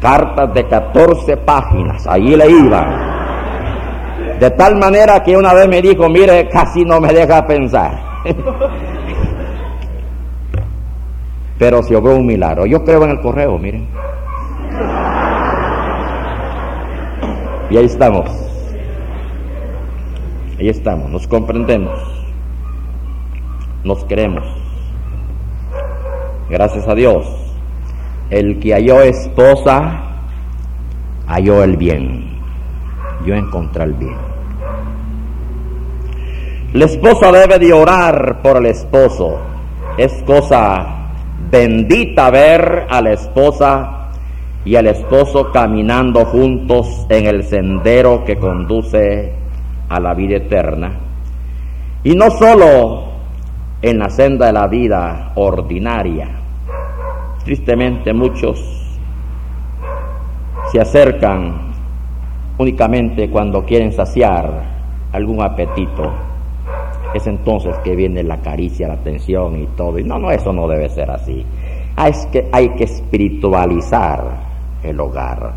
Cartas 0.00 0.54
de 0.54 0.66
14 0.66 1.36
páginas, 1.38 2.06
ahí 2.06 2.34
le 2.34 2.50
iban. 2.50 3.20
De 4.38 4.50
tal 4.52 4.76
manera 4.76 5.22
que 5.22 5.36
una 5.36 5.52
vez 5.52 5.68
me 5.68 5.82
dijo, 5.82 6.08
mire, 6.08 6.48
casi 6.48 6.84
no 6.84 7.00
me 7.00 7.12
deja 7.12 7.46
pensar. 7.46 7.92
pero 11.60 11.82
se 11.82 11.94
obró 11.94 12.16
un 12.16 12.24
milagro. 12.24 12.64
Yo 12.64 12.82
creo 12.82 13.04
en 13.04 13.10
el 13.10 13.20
correo, 13.20 13.58
miren. 13.58 13.86
Y 17.68 17.76
ahí 17.76 17.84
estamos. 17.84 18.30
Ahí 20.58 20.70
estamos, 20.70 21.10
nos 21.10 21.28
comprendemos. 21.28 21.92
Nos 23.84 24.02
queremos. 24.04 24.42
Gracias 26.48 26.88
a 26.88 26.94
Dios. 26.94 27.26
El 28.30 28.60
que 28.60 28.74
halló 28.74 29.02
esposa, 29.02 30.02
halló 31.26 31.64
el 31.64 31.76
bien. 31.76 32.38
Yo 33.26 33.34
encontré 33.34 33.84
el 33.84 33.94
bien. 33.94 34.16
La 36.72 36.84
esposa 36.84 37.32
debe 37.32 37.58
de 37.58 37.72
orar 37.72 38.40
por 38.42 38.58
el 38.58 38.66
esposo. 38.66 39.40
Es 39.98 40.12
cosa 40.22 40.86
bendita 41.50 42.30
ver 42.30 42.86
a 42.88 43.02
la 43.02 43.12
esposa 43.12 44.10
y 44.64 44.76
el 44.76 44.86
esposo 44.86 45.50
caminando 45.50 46.24
juntos 46.24 47.06
en 47.08 47.26
el 47.26 47.42
sendero 47.42 48.24
que 48.24 48.36
conduce 48.36 49.32
a 49.88 49.98
la 49.98 50.14
vida 50.14 50.36
eterna. 50.36 50.92
Y 52.04 52.14
no 52.14 52.30
solo 52.30 53.10
en 53.82 53.98
la 53.98 54.08
senda 54.08 54.46
de 54.46 54.52
la 54.52 54.68
vida 54.68 55.32
ordinaria. 55.34 56.39
Tristemente 57.44 58.12
muchos 58.12 58.80
se 60.70 60.80
acercan 60.80 61.72
únicamente 62.58 63.30
cuando 63.30 63.64
quieren 63.64 63.92
saciar 63.92 64.62
algún 65.12 65.42
apetito. 65.42 66.12
Es 67.14 67.26
entonces 67.26 67.76
que 67.78 67.96
viene 67.96 68.22
la 68.22 68.36
caricia, 68.36 68.86
la 68.86 68.94
atención 68.94 69.60
y 69.60 69.66
todo. 69.68 69.98
Y 69.98 70.04
no, 70.04 70.18
no, 70.18 70.30
eso 70.30 70.52
no 70.52 70.68
debe 70.68 70.88
ser 70.88 71.10
así. 71.10 71.44
Ah, 71.96 72.08
es 72.08 72.26
que 72.26 72.48
hay 72.52 72.68
que 72.70 72.84
espiritualizar 72.84 74.22
el 74.82 75.00
hogar. 75.00 75.52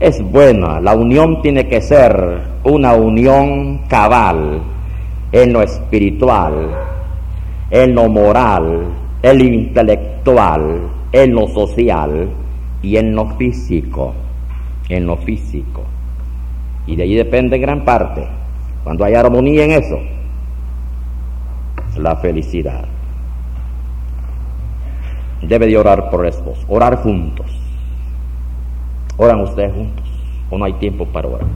Es 0.00 0.20
buena, 0.22 0.80
la 0.80 0.94
unión 0.94 1.40
tiene 1.40 1.68
que 1.68 1.80
ser 1.80 2.42
una 2.64 2.94
unión 2.94 3.78
cabal 3.88 4.60
en 5.32 5.52
lo 5.52 5.62
espiritual, 5.62 6.68
en 7.70 7.94
lo 7.94 8.08
moral, 8.08 8.88
en 9.24 9.38
lo 9.38 9.44
intelectual, 9.44 10.80
en 11.10 11.34
lo 11.34 11.48
social 11.48 12.28
y 12.82 12.98
en 12.98 13.16
lo 13.16 13.26
físico, 13.36 14.12
en 14.90 15.06
lo 15.06 15.16
físico. 15.16 15.82
Y 16.86 16.94
de 16.94 17.04
ahí 17.04 17.14
depende 17.14 17.56
gran 17.56 17.86
parte. 17.86 18.26
Cuando 18.84 19.02
hay 19.02 19.14
armonía 19.14 19.64
en 19.64 19.70
eso, 19.70 19.98
la 21.96 22.16
felicidad. 22.16 22.84
Debe 25.40 25.68
de 25.68 25.78
orar 25.78 26.10
por 26.10 26.26
el 26.26 26.28
esposo, 26.28 26.62
orar 26.68 26.96
juntos. 26.96 27.46
¿Oran 29.16 29.40
ustedes 29.40 29.72
juntos? 29.72 30.04
¿O 30.50 30.58
no 30.58 30.66
hay 30.66 30.74
tiempo 30.74 31.06
para 31.06 31.28
orar? 31.28 31.46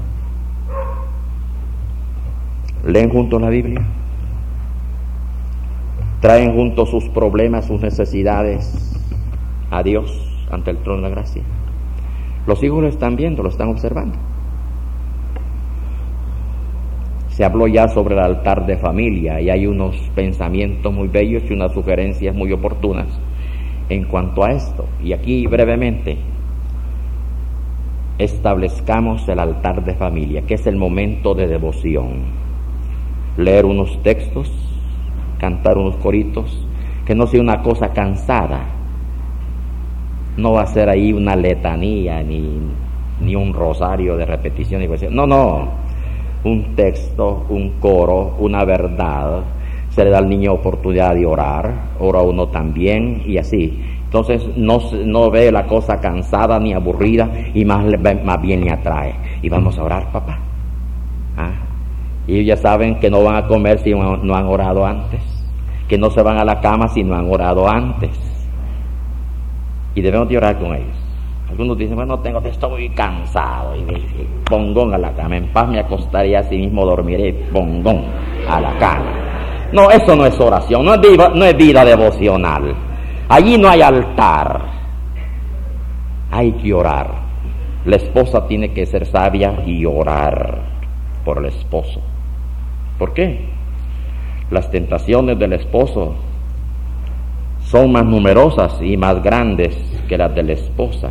¿Leen 2.86 3.10
juntos 3.10 3.42
la 3.42 3.50
Biblia? 3.50 3.84
¿Traen 6.20 6.52
juntos 6.52 6.90
sus 6.90 7.04
problemas, 7.10 7.66
sus 7.66 7.80
necesidades 7.80 8.96
a 9.70 9.84
Dios 9.84 10.10
ante 10.50 10.72
el 10.72 10.78
trono 10.78 11.02
de 11.02 11.08
la 11.08 11.14
gracia? 11.14 11.42
Los 12.44 12.60
hijos 12.64 12.82
lo 12.82 12.88
están 12.88 13.14
viendo, 13.14 13.44
lo 13.44 13.50
están 13.50 13.68
observando. 13.68 14.16
Se 17.28 17.44
habló 17.44 17.68
ya 17.68 17.86
sobre 17.86 18.16
el 18.16 18.20
altar 18.20 18.66
de 18.66 18.76
familia 18.76 19.40
y 19.40 19.48
hay 19.48 19.68
unos 19.68 19.94
pensamientos 20.16 20.92
muy 20.92 21.06
bellos 21.06 21.44
y 21.48 21.52
unas 21.52 21.72
sugerencias 21.72 22.34
muy 22.34 22.50
oportunas 22.52 23.06
en 23.88 24.04
cuanto 24.04 24.42
a 24.42 24.50
esto. 24.50 24.86
Y 25.00 25.12
aquí 25.12 25.46
brevemente 25.46 26.18
establezcamos 28.18 29.28
el 29.28 29.38
altar 29.38 29.84
de 29.84 29.94
familia, 29.94 30.42
que 30.42 30.54
es 30.54 30.66
el 30.66 30.76
momento 30.76 31.34
de 31.34 31.46
devoción. 31.46 32.22
Leer 33.36 33.66
unos 33.66 34.02
textos, 34.02 34.67
cantar 35.38 35.78
unos 35.78 35.96
coritos, 35.96 36.66
que 37.06 37.14
no 37.14 37.26
sea 37.26 37.40
una 37.40 37.62
cosa 37.62 37.92
cansada. 37.92 38.60
No 40.36 40.52
va 40.52 40.62
a 40.62 40.66
ser 40.66 40.88
ahí 40.88 41.12
una 41.12 41.34
letanía 41.34 42.22
ni, 42.22 42.60
ni 43.20 43.34
un 43.34 43.52
rosario 43.52 44.16
de 44.16 44.26
repetición. 44.26 44.82
No, 45.10 45.26
no. 45.26 45.68
Un 46.44 46.76
texto, 46.76 47.46
un 47.48 47.80
coro, 47.80 48.36
una 48.38 48.64
verdad. 48.64 49.42
Se 49.90 50.04
le 50.04 50.10
da 50.10 50.18
al 50.18 50.28
niño 50.28 50.52
oportunidad 50.52 51.14
de 51.14 51.26
orar, 51.26 51.72
ora 51.98 52.20
uno 52.20 52.48
también 52.48 53.22
y 53.26 53.38
así. 53.38 53.82
Entonces 54.04 54.56
no, 54.56 54.80
no 55.04 55.30
ve 55.30 55.52
la 55.52 55.66
cosa 55.66 56.00
cansada 56.00 56.58
ni 56.58 56.72
aburrida 56.72 57.28
y 57.52 57.64
más, 57.64 57.84
más 58.24 58.40
bien 58.40 58.64
le 58.64 58.70
atrae. 58.70 59.14
Y 59.42 59.48
vamos 59.48 59.78
a 59.78 59.82
orar, 59.82 60.10
papá. 60.12 60.38
¿Ah? 61.36 61.50
Y 62.26 62.44
ya 62.44 62.56
saben 62.56 63.00
que 63.00 63.10
no 63.10 63.22
van 63.22 63.36
a 63.36 63.46
comer 63.46 63.80
si 63.80 63.90
no, 63.90 64.34
han 64.34 64.46
orado 64.46 64.86
antes. 64.86 65.20
Que 65.88 65.98
no 65.98 66.10
se 66.10 66.22
van 66.22 66.38
a 66.38 66.44
la 66.44 66.60
cama 66.60 66.88
si 66.88 67.02
no 67.02 67.14
han 67.14 67.30
orado 67.30 67.68
antes. 67.68 68.10
Y 69.94 70.02
debemos 70.02 70.28
de 70.28 70.36
orar 70.36 70.58
con 70.58 70.74
ellos. 70.74 70.96
Algunos 71.50 71.78
dicen, 71.78 71.96
bueno, 71.96 72.18
tengo, 72.20 72.40
estoy 72.40 72.90
cansado. 72.90 73.74
Y, 73.74 73.84
pongón 74.48 74.92
a 74.92 74.98
la 74.98 75.12
cama. 75.12 75.36
En 75.36 75.48
paz 75.48 75.68
me 75.68 75.80
acostaré 75.80 76.36
así 76.36 76.58
mismo 76.58 76.84
dormiré. 76.84 77.32
Pongón 77.52 78.04
a 78.48 78.60
la 78.60 78.76
cama. 78.78 79.12
No, 79.72 79.90
eso 79.90 80.16
no 80.16 80.24
es 80.24 80.38
oración, 80.40 80.84
no 80.84 80.94
es 80.94 81.00
no 81.34 81.44
es 81.44 81.56
vida 81.56 81.84
devocional. 81.84 82.74
Allí 83.28 83.58
no 83.58 83.68
hay 83.68 83.82
altar. 83.82 84.60
Hay 86.30 86.52
que 86.52 86.72
orar. 86.72 87.10
La 87.84 87.96
esposa 87.96 88.46
tiene 88.46 88.72
que 88.72 88.86
ser 88.86 89.06
sabia 89.06 89.62
y 89.66 89.84
orar 89.84 90.62
por 91.24 91.38
el 91.38 91.46
esposo. 91.46 92.00
¿Por 92.98 93.12
qué? 93.12 93.48
Las 94.50 94.70
tentaciones 94.70 95.38
del 95.38 95.52
esposo 95.52 96.14
son 97.62 97.92
más 97.92 98.04
numerosas 98.04 98.80
y 98.80 98.96
más 98.96 99.22
grandes 99.22 99.76
que 100.08 100.16
las 100.16 100.34
de 100.34 100.42
la 100.42 100.52
esposa. 100.52 101.10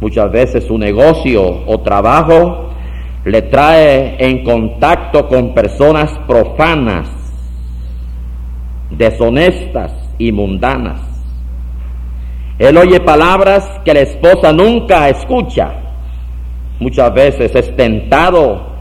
Muchas 0.00 0.32
veces 0.32 0.64
su 0.66 0.76
negocio 0.76 1.62
o 1.66 1.80
trabajo 1.80 2.70
le 3.24 3.42
trae 3.42 4.16
en 4.18 4.42
contacto 4.42 5.28
con 5.28 5.54
personas 5.54 6.10
profanas, 6.26 7.08
deshonestas, 8.90 10.02
y 10.22 10.32
mundanas. 10.32 11.00
Él 12.58 12.76
oye 12.76 13.00
palabras 13.00 13.68
que 13.84 13.94
la 13.94 14.00
esposa 14.00 14.52
nunca 14.52 15.08
escucha. 15.08 15.72
Muchas 16.78 17.12
veces 17.12 17.54
es 17.54 17.76
tentado 17.76 18.71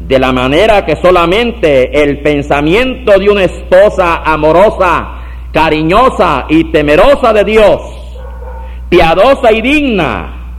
de 0.00 0.18
la 0.18 0.32
manera 0.32 0.84
que 0.84 0.96
solamente 0.96 2.02
el 2.02 2.20
pensamiento 2.20 3.18
de 3.18 3.28
una 3.28 3.44
esposa 3.44 4.22
amorosa, 4.24 5.20
cariñosa 5.52 6.46
y 6.48 6.64
temerosa 6.72 7.32
de 7.32 7.44
Dios, 7.44 7.80
piadosa 8.88 9.52
y 9.52 9.60
digna, 9.60 10.54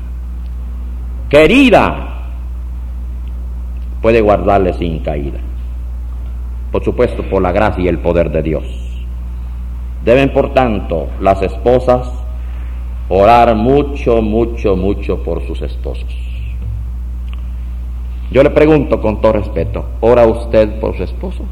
querida, 1.29 2.29
puede 4.01 4.21
guardarle 4.21 4.73
sin 4.73 4.99
caída. 4.99 5.39
Por 6.71 6.83
supuesto, 6.83 7.23
por 7.23 7.41
la 7.41 7.51
gracia 7.51 7.83
y 7.83 7.87
el 7.87 7.99
poder 7.99 8.31
de 8.31 8.41
Dios. 8.41 8.63
Deben, 10.05 10.31
por 10.31 10.53
tanto, 10.53 11.09
las 11.19 11.41
esposas 11.41 12.09
orar 13.09 13.55
mucho, 13.55 14.21
mucho, 14.21 14.77
mucho 14.77 15.21
por 15.21 15.45
sus 15.45 15.61
esposos. 15.61 16.07
Yo 18.31 18.43
le 18.43 18.49
pregunto 18.49 19.01
con 19.01 19.19
todo 19.19 19.33
respeto, 19.33 19.85
¿ora 19.99 20.25
usted 20.25 20.79
por 20.79 20.95
su 20.95 21.03
esposo? 21.03 21.43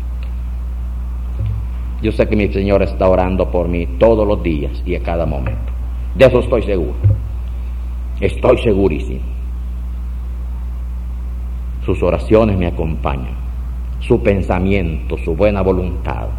Yo 2.02 2.14
sé 2.14 2.28
que 2.30 2.38
mi 2.38 2.48
Señor 2.48 2.82
está 2.82 3.10
orando 3.10 3.52
por 3.52 3.68
mí 3.68 3.86
todos 4.00 4.26
los 4.26 4.42
días 4.42 4.82
y 4.86 4.96
a 4.96 5.04
cada 5.04 5.26
momento. 5.26 5.74
De 6.16 6.26
eso 6.26 6.40
estoy 6.40 6.64
seguro. 6.64 6.96
Estoy 8.22 8.58
segurísimo. 8.60 9.20
Sus 11.86 12.02
oraciones 12.02 12.58
me 12.58 12.68
acompañan. 12.68 13.38
Su 14.00 14.24
pensamiento, 14.24 15.18
su 15.18 15.36
buena 15.36 15.62
voluntad 15.62 16.30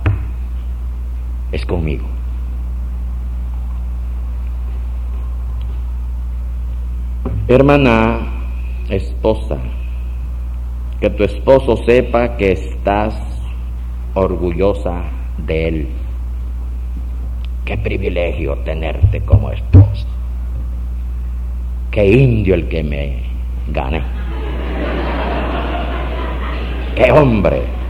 es 1.53 1.67
conmigo. 1.67 2.07
Hermana, 7.47 8.21
esposa, 8.89 9.59
que 11.01 11.11
tu 11.11 11.25
esposo 11.25 11.77
sepa 11.85 12.37
que 12.37 12.53
estás 12.53 13.15
orgullosa 14.15 15.03
de 15.39 15.69
él. 15.69 15.89
Qué 17.65 17.79
privilegio 17.79 18.57
tenerte 18.59 19.21
como 19.21 19.51
esposa. 19.51 20.07
Qué 21.91 22.07
indio 22.07 22.55
el 22.55 22.69
que 22.69 22.83
me 22.83 23.23
gane. 23.73 24.03
Qué 26.95 27.11
hombre. 27.13 27.81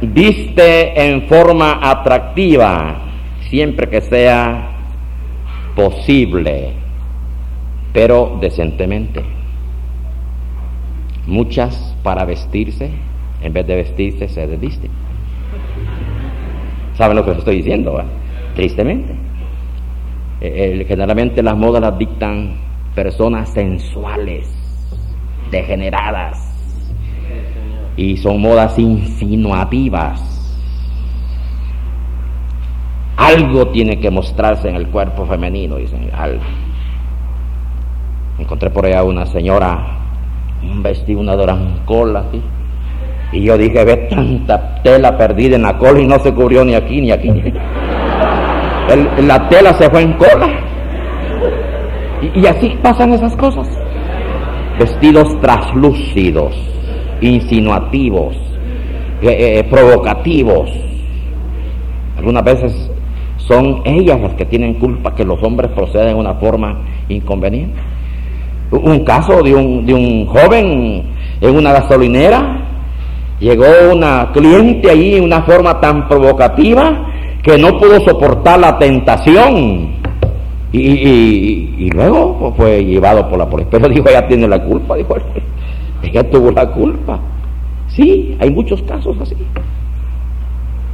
viste 0.00 1.00
en 1.00 1.22
forma 1.22 1.80
atractiva, 1.82 2.96
siempre 3.50 3.88
que 3.88 4.00
sea 4.00 4.70
posible, 5.74 6.72
pero 7.98 8.38
decentemente. 8.40 9.24
Muchas 11.26 11.96
para 12.04 12.24
vestirse, 12.24 12.90
en 13.42 13.52
vez 13.52 13.66
de 13.66 13.74
vestirse, 13.74 14.28
se 14.28 14.46
desvisten. 14.46 14.92
¿Saben 16.94 17.16
lo 17.16 17.24
que 17.24 17.32
os 17.32 17.38
estoy 17.38 17.56
diciendo? 17.56 18.00
Tristemente. 18.54 19.16
Eh, 20.40 20.84
generalmente 20.86 21.42
las 21.42 21.56
modas 21.56 21.82
las 21.82 21.98
dictan 21.98 22.58
personas 22.94 23.48
sensuales, 23.48 24.48
degeneradas, 25.50 26.54
y 27.96 28.16
son 28.16 28.40
modas 28.40 28.78
insinuativas. 28.78 30.22
Algo 33.16 33.66
tiene 33.70 33.98
que 33.98 34.08
mostrarse 34.08 34.68
en 34.68 34.76
el 34.76 34.86
cuerpo 34.86 35.26
femenino, 35.26 35.78
dicen, 35.78 36.08
algo. 36.16 36.44
Encontré 38.38 38.70
por 38.70 38.86
allá 38.86 39.02
una 39.02 39.26
señora, 39.26 39.98
un 40.62 40.82
vestido, 40.82 41.20
una 41.20 41.36
cola 41.84 42.20
aquí. 42.20 42.40
Y 43.32 43.42
yo 43.42 43.58
dije, 43.58 43.84
ve 43.84 43.96
tanta 44.08 44.80
tela 44.82 45.18
perdida 45.18 45.56
en 45.56 45.62
la 45.62 45.76
cola 45.76 46.00
y 46.00 46.06
no 46.06 46.18
se 46.20 46.32
cubrió 46.32 46.64
ni 46.64 46.74
aquí 46.74 47.00
ni 47.00 47.10
aquí. 47.10 47.28
la 49.26 49.48
tela 49.48 49.74
se 49.74 49.90
fue 49.90 50.02
en 50.02 50.12
cola. 50.14 50.48
Y, 52.34 52.46
así 52.46 52.76
pasan 52.82 53.12
esas 53.12 53.36
cosas. 53.36 53.68
Vestidos 54.78 55.40
traslúcidos, 55.40 56.54
insinuativos, 57.20 58.36
eh, 59.20 59.58
eh, 59.58 59.64
provocativos. 59.68 60.70
Algunas 62.16 62.44
veces 62.44 62.90
son 63.36 63.82
ellas 63.84 64.20
las 64.20 64.34
que 64.34 64.44
tienen 64.44 64.74
culpa 64.74 65.14
que 65.14 65.24
los 65.24 65.42
hombres 65.42 65.70
proceden 65.72 66.08
de 66.08 66.14
una 66.14 66.34
forma 66.34 66.84
inconveniente. 67.08 67.78
Un 68.70 69.00
caso 69.04 69.42
de 69.42 69.54
un, 69.54 69.86
de 69.86 69.94
un 69.94 70.26
joven 70.26 71.04
en 71.40 71.56
una 71.56 71.72
gasolinera, 71.72 72.68
llegó 73.40 73.64
una 73.94 74.30
cliente 74.32 74.90
allí 74.90 75.16
en 75.16 75.24
una 75.24 75.42
forma 75.42 75.80
tan 75.80 76.08
provocativa 76.08 77.06
que 77.42 77.56
no 77.56 77.78
pudo 77.78 78.00
soportar 78.00 78.58
la 78.58 78.78
tentación 78.78 79.96
y, 80.72 81.90
luego 81.92 82.52
fue 82.56 82.84
llevado 82.84 83.28
por 83.28 83.38
la 83.38 83.48
policía. 83.48 83.70
Pero 83.70 83.88
dijo, 83.88 84.08
ella 84.08 84.26
tiene 84.26 84.46
la 84.46 84.62
culpa, 84.62 84.96
dijo, 84.96 85.16
ella 86.02 86.28
tuvo 86.30 86.50
la 86.50 86.66
culpa. 86.70 87.18
Sí, 87.88 88.36
hay 88.38 88.50
muchos 88.50 88.82
casos 88.82 89.16
así. 89.20 89.34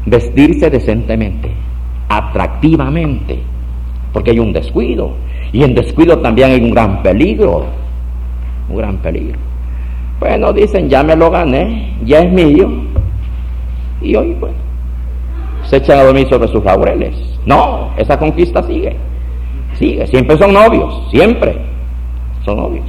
Vestirse 0.07 0.71
decentemente 0.71 1.51
atractivamente, 2.09 3.39
porque 4.13 4.31
hay 4.31 4.39
un 4.39 4.53
descuido. 4.53 5.13
Y 5.55 5.62
en 5.62 5.73
descuido 5.73 6.19
también 6.19 6.51
hay 6.51 6.61
un 6.61 6.73
gran 6.73 7.01
peligro, 7.01 7.67
un 8.69 8.77
gran 8.77 8.97
peligro. 8.97 9.38
Bueno, 10.19 10.53
dicen, 10.53 10.88
ya 10.88 11.05
me 11.05 11.14
lo 11.14 11.31
gané, 11.31 11.97
ya 12.05 12.19
es 12.19 12.33
mío. 12.33 12.69
Y 14.03 14.17
hoy, 14.17 14.37
bueno, 14.40 14.57
se 15.62 15.77
echan 15.77 16.01
a 16.01 16.03
dormir 16.03 16.29
sobre 16.29 16.49
sus 16.49 16.64
laureles. 16.64 17.14
No, 17.47 17.90
esa 17.97 18.19
conquista 18.19 18.64
sigue, 18.64 18.97
sigue, 19.75 20.09
siempre 20.09 20.37
son 20.38 20.55
novios, 20.55 21.09
siempre 21.12 21.57
son 22.45 22.57
novios. 22.57 22.87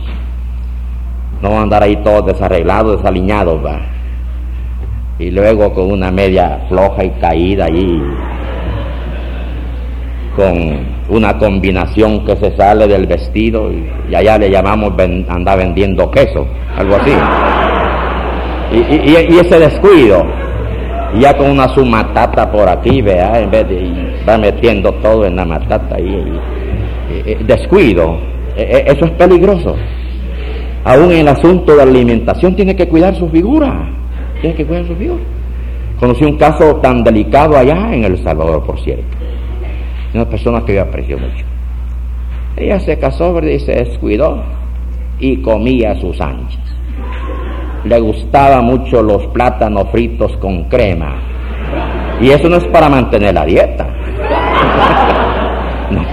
No 1.44 1.50
van 1.50 1.60
a 1.60 1.62
andar 1.62 1.84
ahí 1.84 1.98
todos 1.98 2.26
desarreglados, 2.26 2.98
desaliñados, 2.98 3.64
va. 3.64 3.80
Y 5.20 5.30
luego 5.30 5.72
con 5.72 5.92
una 5.92 6.10
media 6.10 6.66
floja 6.68 7.04
y 7.04 7.12
caída 7.12 7.66
allí 7.66 8.02
con 10.36 10.86
una 11.10 11.38
combinación 11.38 12.26
que 12.26 12.36
se 12.36 12.56
sale 12.56 12.88
del 12.88 13.08
vestido 13.08 13.72
y, 13.72 14.14
allá 14.14 14.38
le 14.38 14.50
llamamos 14.50 14.94
anda 15.30 15.56
vendiendo 15.56 16.12
queso, 16.12 16.46
algo 16.76 16.96
así. 16.96 17.12
Y, 18.72 19.38
ese 19.38 19.60
descuido, 19.60 20.26
ya 21.20 21.36
con 21.38 21.52
una 21.52 21.68
sumatata 21.70 22.52
por 22.52 22.68
aquí, 22.68 23.02
vea, 23.02 23.40
en 23.40 23.50
vez 23.50 23.68
de 23.70 24.24
va 24.28 24.38
metiendo 24.38 24.92
todo 24.96 25.26
en 25.26 25.36
la 25.36 25.46
matata 25.46 26.00
y, 26.00 26.40
descuido, 27.46 28.18
e, 28.58 28.64
e, 28.64 28.92
eso 28.92 29.06
es 29.06 29.12
peligroso. 29.12 29.76
Aún 30.84 31.12
en 31.12 31.20
el 31.20 31.28
asunto 31.30 31.76
de 31.76 31.84
alimentación 31.84 32.56
tiene 32.56 32.76
que 32.76 32.88
cuidar 32.88 33.16
su 33.16 33.30
figura, 33.30 33.90
tiene 34.42 34.56
que 34.56 34.66
cuidar 34.66 34.86
su 34.86 34.96
figura. 34.96 35.24
Conocí 36.00 36.26
un 36.26 36.38
caso 36.38 36.76
tan 36.78 37.04
delicado 37.04 37.58
allá 37.58 37.94
en 37.94 38.04
El 38.04 38.22
Salvador, 38.22 38.64
por 38.66 38.80
cierto 38.82 39.06
una 40.16 40.30
persona 40.30 40.64
que 40.66 40.76
yo 40.76 40.82
aprecio 40.82 41.18
mucho. 41.18 41.46
Ella 42.58 42.80
se 42.80 42.98
casó 42.98 43.38
y 43.44 43.60
se 43.60 43.74
descuidó 43.74 44.42
y 45.20 45.42
comía 45.42 45.96
sus 45.96 46.20
anchas. 46.22 46.62
Le 47.84 48.00
gustaba 48.00 48.62
mucho 48.62 49.02
los 49.02 49.28
plátanos 49.28 49.90
fritos 49.92 50.36
con 50.38 50.64
crema. 50.66 51.16
Y 52.22 52.30
eso 52.30 52.48
no 52.50 52.58
es 52.58 52.66
para 52.66 52.90
mantener 52.90 53.34
la 53.34 53.46
dieta. 53.46 53.86
no, 55.92 56.06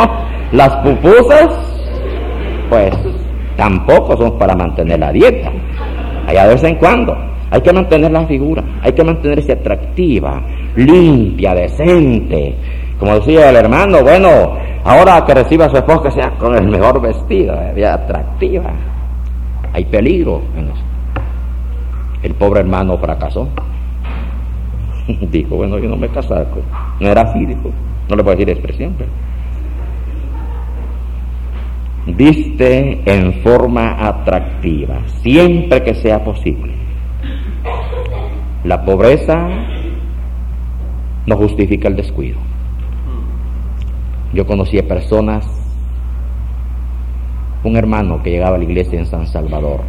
las 0.53 0.75
pupusas, 0.77 1.49
pues 2.69 2.93
tampoco 3.57 4.17
son 4.17 4.39
para 4.39 4.57
mantener 4.57 4.99
la 4.99 5.13
dieta. 5.13 5.51
Allá 6.27 6.49
de 6.49 6.55
vez 6.55 6.65
en 6.65 6.75
cuando. 6.77 7.17
Hay 7.53 7.61
que 7.61 7.73
mantener 7.73 8.11
la 8.11 8.27
figura, 8.27 8.65
hay 8.81 8.93
que 8.93 9.05
mantenerse 9.05 9.53
atractiva, 9.53 10.43
limpia, 10.75 11.55
decente, 11.55 12.55
como 13.03 13.17
decía 13.17 13.51
el 13.51 13.57
hermano, 13.57 14.01
bueno, 14.01 14.29
ahora 14.85 15.25
que 15.27 15.35
reciba 15.35 15.67
a 15.67 15.71
su 15.71 15.77
esposa 15.77 16.09
sea 16.13 16.31
con 16.39 16.55
el 16.55 16.69
mejor 16.69 17.01
vestido, 17.01 17.53
eh, 17.75 17.85
atractiva. 17.85 18.71
Hay 19.73 19.85
peligro 19.87 20.41
en 20.57 20.67
eso. 20.67 20.83
El 22.23 22.33
pobre 22.35 22.61
hermano 22.61 22.97
fracasó. 22.99 23.49
dijo, 25.33 25.57
bueno, 25.57 25.81
yo 25.81 25.89
no 25.89 25.97
me 25.97 26.07
casaba. 26.11 26.47
No 27.01 27.09
era 27.09 27.23
así, 27.23 27.45
dijo. 27.45 27.73
No 28.09 28.15
le 28.15 28.23
puedo 28.23 28.37
decir 28.37 28.51
expresión, 28.51 28.95
pero. 28.97 29.11
Viste 32.07 33.03
en 33.05 33.33
forma 33.43 33.97
atractiva, 34.07 34.99
siempre 35.23 35.83
que 35.83 35.97
sea 35.97 36.23
posible. 36.23 36.73
La 38.63 38.85
pobreza 38.85 39.49
no 41.27 41.37
justifica 41.37 41.89
el 41.89 41.97
descuido. 41.97 42.39
Yo 44.33 44.47
conocí 44.47 44.79
a 44.79 44.89
personas, 44.89 45.47
un 47.65 47.77
hermano 47.77 48.23
que 48.23 48.31
llegaba 48.31 48.57
a 48.57 48.59
la 48.59 48.65
iglesia 48.65 48.99
en 48.99 49.05
San 49.05 49.27
Salvador, 49.27 49.83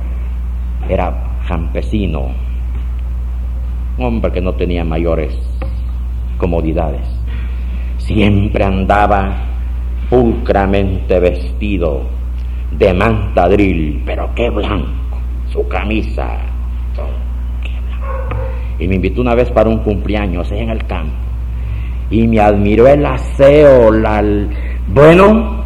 era 0.89 1.37
campesino, 1.47 2.27
hombre 3.97 4.33
que 4.33 4.41
no 4.41 4.53
tenía 4.55 4.83
mayores 4.83 5.33
comodidades, 6.37 7.07
siempre 7.99 8.65
andaba 8.65 9.33
pulcramente 10.09 11.21
vestido 11.21 12.01
de 12.77 12.93
mantadril, 12.93 14.03
pero 14.05 14.29
qué 14.35 14.49
blanco, 14.49 15.19
su 15.53 15.65
camisa, 15.69 16.39
qué 17.61 17.71
blanco. 17.71 18.35
Y 18.77 18.89
me 18.89 18.95
invitó 18.95 19.21
una 19.21 19.35
vez 19.35 19.49
para 19.51 19.69
un 19.69 19.77
cumpleaños 19.79 20.51
en 20.51 20.69
el 20.69 20.85
campo 20.85 21.32
y 22.13 22.27
me 22.27 22.39
admiró 22.39 22.87
el 22.87 23.03
aseo, 23.03 23.91
bueno, 24.87 25.63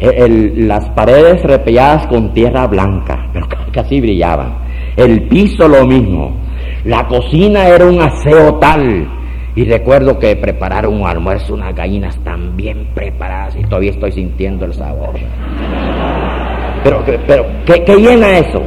las 0.00 0.90
paredes 0.90 1.40
repelladas 1.44 2.08
con 2.08 2.34
tierra 2.34 2.66
blanca, 2.66 3.30
pero 3.32 3.46
casi 3.72 4.00
brillaban. 4.00 4.58
El 4.96 5.28
piso 5.28 5.68
lo 5.68 5.86
mismo. 5.86 6.36
La 6.84 7.06
cocina 7.06 7.68
era 7.68 7.86
un 7.86 8.00
aseo 8.00 8.56
tal. 8.56 9.08
Y 9.54 9.64
recuerdo 9.64 10.18
que 10.18 10.34
prepararon 10.36 11.00
un 11.00 11.06
almuerzo, 11.06 11.54
unas 11.54 11.74
gallinas 11.74 12.16
tan 12.24 12.56
bien 12.56 12.88
preparadas 12.94 13.56
y 13.56 13.62
todavía 13.62 13.90
estoy 13.90 14.10
sintiendo 14.12 14.64
el 14.64 14.74
sabor. 14.74 15.14
Pero, 16.82 17.04
pero 17.26 17.46
¿qué, 17.64 17.84
qué 17.84 17.96
llena 17.96 18.38
eso? 18.38 18.62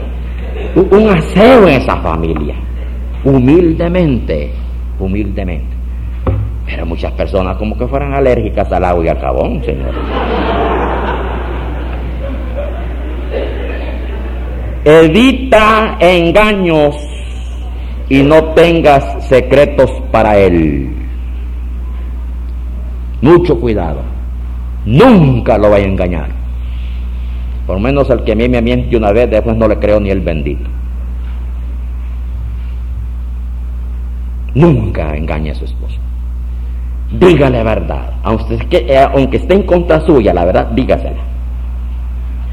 Un 0.75 1.09
aseo 1.09 1.67
en 1.67 1.81
esa 1.81 1.97
familia. 1.97 2.55
Humildemente, 3.25 4.51
humildemente. 4.99 5.80
Pero 6.71 6.85
muchas 6.85 7.11
personas 7.11 7.57
como 7.57 7.77
que 7.77 7.85
fueran 7.85 8.13
alérgicas 8.13 8.71
al 8.71 8.85
agua 8.85 9.05
y 9.05 9.07
al 9.09 9.19
jabón, 9.19 9.61
señor. 9.65 9.93
Evita 14.85 15.97
engaños 15.99 16.95
y 18.07 18.23
no 18.23 18.41
tengas 18.53 19.27
secretos 19.27 19.91
para 20.13 20.37
él. 20.37 20.95
Mucho 23.21 23.59
cuidado. 23.59 24.01
Nunca 24.85 25.57
lo 25.57 25.71
vaya 25.71 25.85
a 25.85 25.89
engañar. 25.89 26.29
Por 27.67 27.81
menos 27.81 28.09
el 28.09 28.23
que 28.23 28.31
a 28.31 28.35
mí 28.35 28.47
me 28.47 28.61
miente 28.61 28.95
una 28.95 29.11
vez, 29.11 29.29
después 29.29 29.57
no 29.57 29.67
le 29.67 29.77
creo 29.77 29.99
ni 29.99 30.09
el 30.09 30.21
bendito. 30.21 30.69
Nunca 34.55 35.15
engañe 35.15 35.51
a 35.51 35.55
su 35.55 35.65
esposo 35.65 35.99
dígale 37.11 37.57
la 37.57 37.63
verdad. 37.63 38.09
Eh, 38.71 38.97
aunque, 39.13 39.37
esté 39.37 39.55
en 39.55 39.63
contra 39.63 39.99
suya, 40.01 40.33
la 40.33 40.45
verdad, 40.45 40.67
dígasela. 40.71 41.21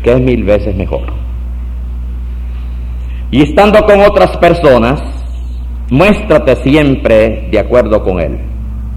Que 0.03 0.13
es 0.13 0.21
mil 0.21 0.45
veces 0.45 0.75
mejor. 0.77 1.03
Y 3.31 3.43
estando 3.43 3.85
con 3.85 4.01
otras 4.01 4.37
personas, 4.39 5.03
muéstrate 5.91 6.57
siempre 6.57 7.49
de 7.51 7.59
acuerdo 7.59 8.03
con 8.03 8.21
él. 8.21 8.39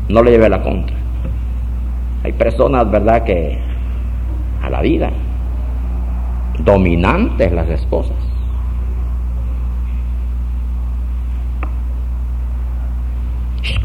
No 0.09 0.23
le 0.23 0.31
lleve 0.31 0.49
la 0.49 0.61
contra. 0.61 0.95
Hay 2.23 2.33
personas, 2.33 2.89
¿verdad?, 2.89 3.23
que 3.23 3.57
a 4.61 4.69
la 4.69 4.81
vida, 4.81 5.09
dominantes 6.59 7.51
las 7.51 7.69
esposas. 7.69 8.31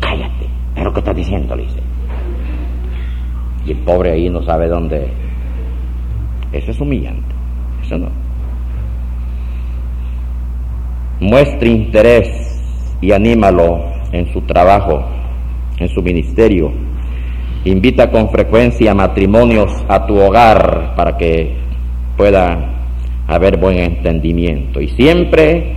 cállate. 0.01 0.56
¿Pero 0.77 0.93
qué 0.93 1.01
estás 1.01 1.17
diciendo? 1.17 1.57
Le 1.57 1.65
dice. 1.65 1.81
Y 3.67 3.73
el 3.73 3.79
pobre 3.79 4.13
ahí 4.13 4.31
no 4.31 4.43
sabe 4.43 4.69
dónde. 4.69 5.09
Eso 6.53 6.71
es 6.71 6.81
humillante. 6.81 7.35
Eso 7.83 7.99
no. 7.99 8.09
Muestre 11.19 11.71
interés 11.71 12.29
y 13.01 13.11
anímalo 13.11 13.81
en 14.13 14.33
su 14.33 14.43
trabajo, 14.43 15.03
en 15.79 15.89
su 15.89 16.03
ministerio. 16.03 16.71
Invita 17.65 18.11
con 18.11 18.31
frecuencia 18.31 18.95
matrimonios 18.95 19.73
a 19.89 20.07
tu 20.07 20.17
hogar 20.17 20.95
para 20.95 21.17
que 21.17 21.57
pueda 22.17 22.77
haber 23.27 23.57
buen 23.57 23.79
entendimiento. 23.79 24.81
Y 24.81 24.89
siempre 24.89 25.75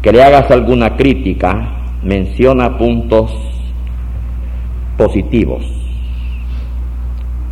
que 0.00 0.12
le 0.12 0.22
hagas 0.22 0.50
alguna 0.50 0.96
crítica, 0.96 1.74
menciona 2.02 2.78
puntos 2.78 3.47
positivos. 4.98 5.64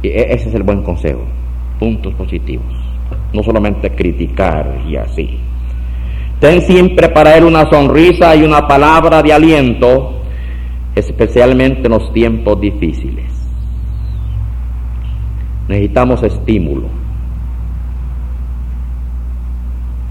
Y 0.02 0.08
e-, 0.08 0.34
ese 0.34 0.50
es 0.50 0.54
el 0.54 0.64
buen 0.64 0.82
consejo, 0.82 1.22
puntos 1.78 2.12
positivos. 2.14 2.66
No 3.32 3.42
solamente 3.42 3.90
criticar 3.94 4.82
y 4.86 4.96
así. 4.96 5.38
Ten 6.40 6.60
siempre 6.60 7.08
para 7.08 7.34
él 7.36 7.44
una 7.44 7.70
sonrisa 7.70 8.36
y 8.36 8.42
una 8.42 8.68
palabra 8.68 9.22
de 9.22 9.32
aliento, 9.32 10.20
especialmente 10.94 11.86
en 11.86 11.92
los 11.92 12.12
tiempos 12.12 12.60
difíciles. 12.60 13.32
Necesitamos 15.68 16.22
estímulo. 16.22 16.88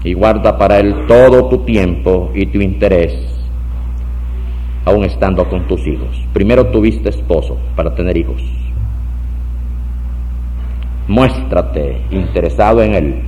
Y 0.02 0.14
guarda 0.14 0.58
para 0.58 0.78
él 0.78 1.06
todo 1.06 1.48
tu 1.48 1.58
tiempo 1.58 2.30
y 2.34 2.46
tu 2.46 2.60
interés, 2.60 3.35
aún 4.86 5.04
estando 5.04 5.46
con 5.48 5.66
tus 5.66 5.86
hijos. 5.86 6.24
Primero 6.32 6.68
tuviste 6.68 7.10
esposo 7.10 7.58
para 7.76 7.94
tener 7.94 8.16
hijos. 8.16 8.42
Muéstrate 11.08 12.00
interesado 12.10 12.82
en 12.82 12.94
él 12.94 13.22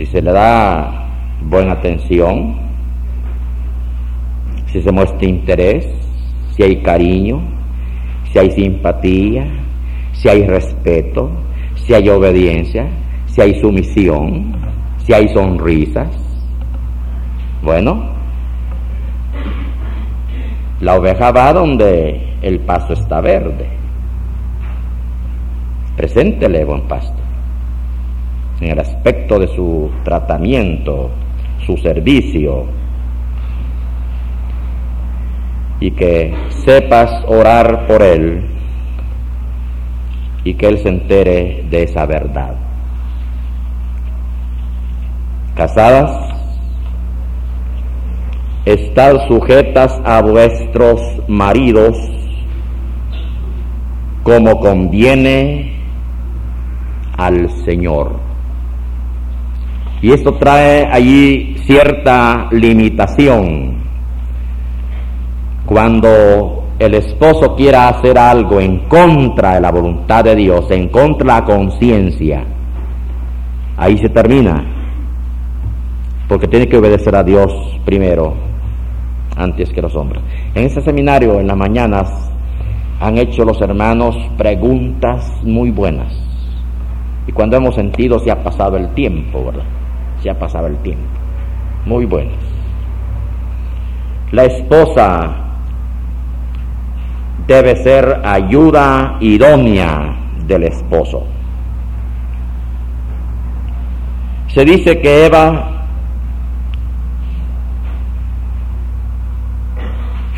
si 0.00 0.06
se 0.06 0.22
le 0.22 0.32
da 0.32 1.08
buena 1.42 1.72
atención, 1.72 2.56
si 4.68 4.80
se 4.80 4.90
muestra 4.90 5.28
interés, 5.28 5.86
si 6.56 6.62
hay 6.62 6.76
cariño, 6.80 7.42
si 8.32 8.38
hay 8.38 8.50
simpatía, 8.52 9.46
si 10.12 10.28
hay 10.30 10.46
respeto, 10.46 11.30
si 11.74 11.92
hay 11.92 12.08
obediencia, 12.08 12.88
si 13.26 13.42
hay 13.42 13.60
sumisión, 13.60 14.54
si 15.04 15.12
hay 15.12 15.28
sonrisas. 15.28 16.08
Bueno, 17.62 18.19
la 20.80 20.96
oveja 20.96 21.30
va 21.30 21.52
donde 21.52 22.36
el 22.42 22.60
paso 22.60 22.94
está 22.94 23.20
verde. 23.20 23.68
Preséntele 25.96 26.64
buen 26.64 26.82
pasto 26.82 27.20
en 28.60 28.70
el 28.72 28.78
aspecto 28.78 29.38
de 29.38 29.48
su 29.48 29.90
tratamiento, 30.04 31.10
su 31.66 31.76
servicio, 31.78 32.66
y 35.80 35.90
que 35.92 36.34
sepas 36.64 37.24
orar 37.26 37.86
por 37.86 38.02
él 38.02 38.46
y 40.44 40.54
que 40.54 40.66
él 40.68 40.78
se 40.78 40.88
entere 40.88 41.64
de 41.70 41.82
esa 41.84 42.06
verdad. 42.06 42.54
Casadas, 45.54 46.39
estad 48.64 49.26
sujetas 49.28 50.00
a 50.04 50.20
vuestros 50.20 51.00
maridos 51.28 51.96
como 54.22 54.60
conviene 54.60 55.72
al 57.16 57.50
Señor. 57.64 58.18
Y 60.02 60.12
esto 60.12 60.34
trae 60.34 60.86
allí 60.90 61.56
cierta 61.66 62.48
limitación. 62.50 63.80
Cuando 65.66 66.68
el 66.78 66.94
esposo 66.94 67.54
quiera 67.54 67.88
hacer 67.88 68.18
algo 68.18 68.60
en 68.60 68.88
contra 68.88 69.54
de 69.54 69.60
la 69.60 69.70
voluntad 69.70 70.24
de 70.24 70.34
Dios, 70.34 70.70
en 70.70 70.88
contra 70.88 71.34
de 71.34 71.40
la 71.40 71.44
conciencia, 71.44 72.44
ahí 73.76 73.98
se 73.98 74.08
termina. 74.08 74.64
Porque 76.28 76.48
tiene 76.48 76.68
que 76.68 76.78
obedecer 76.78 77.14
a 77.14 77.22
Dios 77.22 77.52
primero, 77.84 78.49
antes 79.40 79.70
que 79.70 79.82
los 79.82 79.94
hombres. 79.96 80.22
En 80.54 80.64
este 80.64 80.80
seminario, 80.80 81.40
en 81.40 81.46
las 81.46 81.56
mañanas, 81.56 82.30
han 83.00 83.16
hecho 83.18 83.44
los 83.44 83.60
hermanos 83.60 84.16
preguntas 84.36 85.32
muy 85.42 85.70
buenas. 85.70 86.12
Y 87.26 87.32
cuando 87.32 87.56
hemos 87.56 87.74
sentido 87.74 88.18
se 88.18 88.30
ha 88.30 88.42
pasado 88.42 88.76
el 88.76 88.88
tiempo, 88.94 89.44
¿verdad? 89.44 89.64
ya 90.22 90.38
pasaba 90.38 90.68
el 90.68 90.76
tiempo. 90.78 91.04
Muy 91.86 92.04
buenas. 92.04 92.36
La 94.32 94.44
esposa 94.44 95.34
debe 97.46 97.76
ser 97.76 98.20
ayuda 98.24 99.16
idónea 99.20 100.14
del 100.46 100.64
esposo. 100.64 101.24
Se 104.48 104.64
dice 104.64 105.00
que 105.00 105.26
Eva 105.26 105.79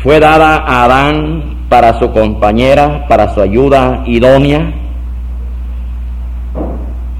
fue 0.03 0.19
dada 0.19 0.57
a 0.57 0.83
Adán 0.83 1.65
para 1.69 1.97
su 1.97 2.11
compañera, 2.11 3.07
para 3.07 3.33
su 3.33 3.41
ayuda 3.41 4.03
idónea. 4.05 4.73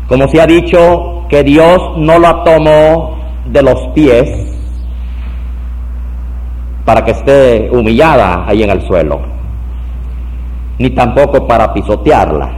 Como 0.08 0.28
se 0.28 0.42
ha 0.42 0.46
dicho, 0.46 1.26
que 1.30 1.44
Dios 1.44 1.82
no 1.98 2.20
la 2.20 2.44
tomó 2.44 3.18
de 3.46 3.64
los 3.64 3.80
pies 3.96 4.30
para 6.86 7.06
que 7.06 7.12
esté 7.12 7.70
humillada 7.72 8.44
ahí 8.46 8.62
en 8.62 8.70
el 8.70 8.86
suelo, 8.86 9.22
ni 10.78 10.90
tampoco 10.90 11.48
para 11.48 11.74
pisotearla. 11.74 12.52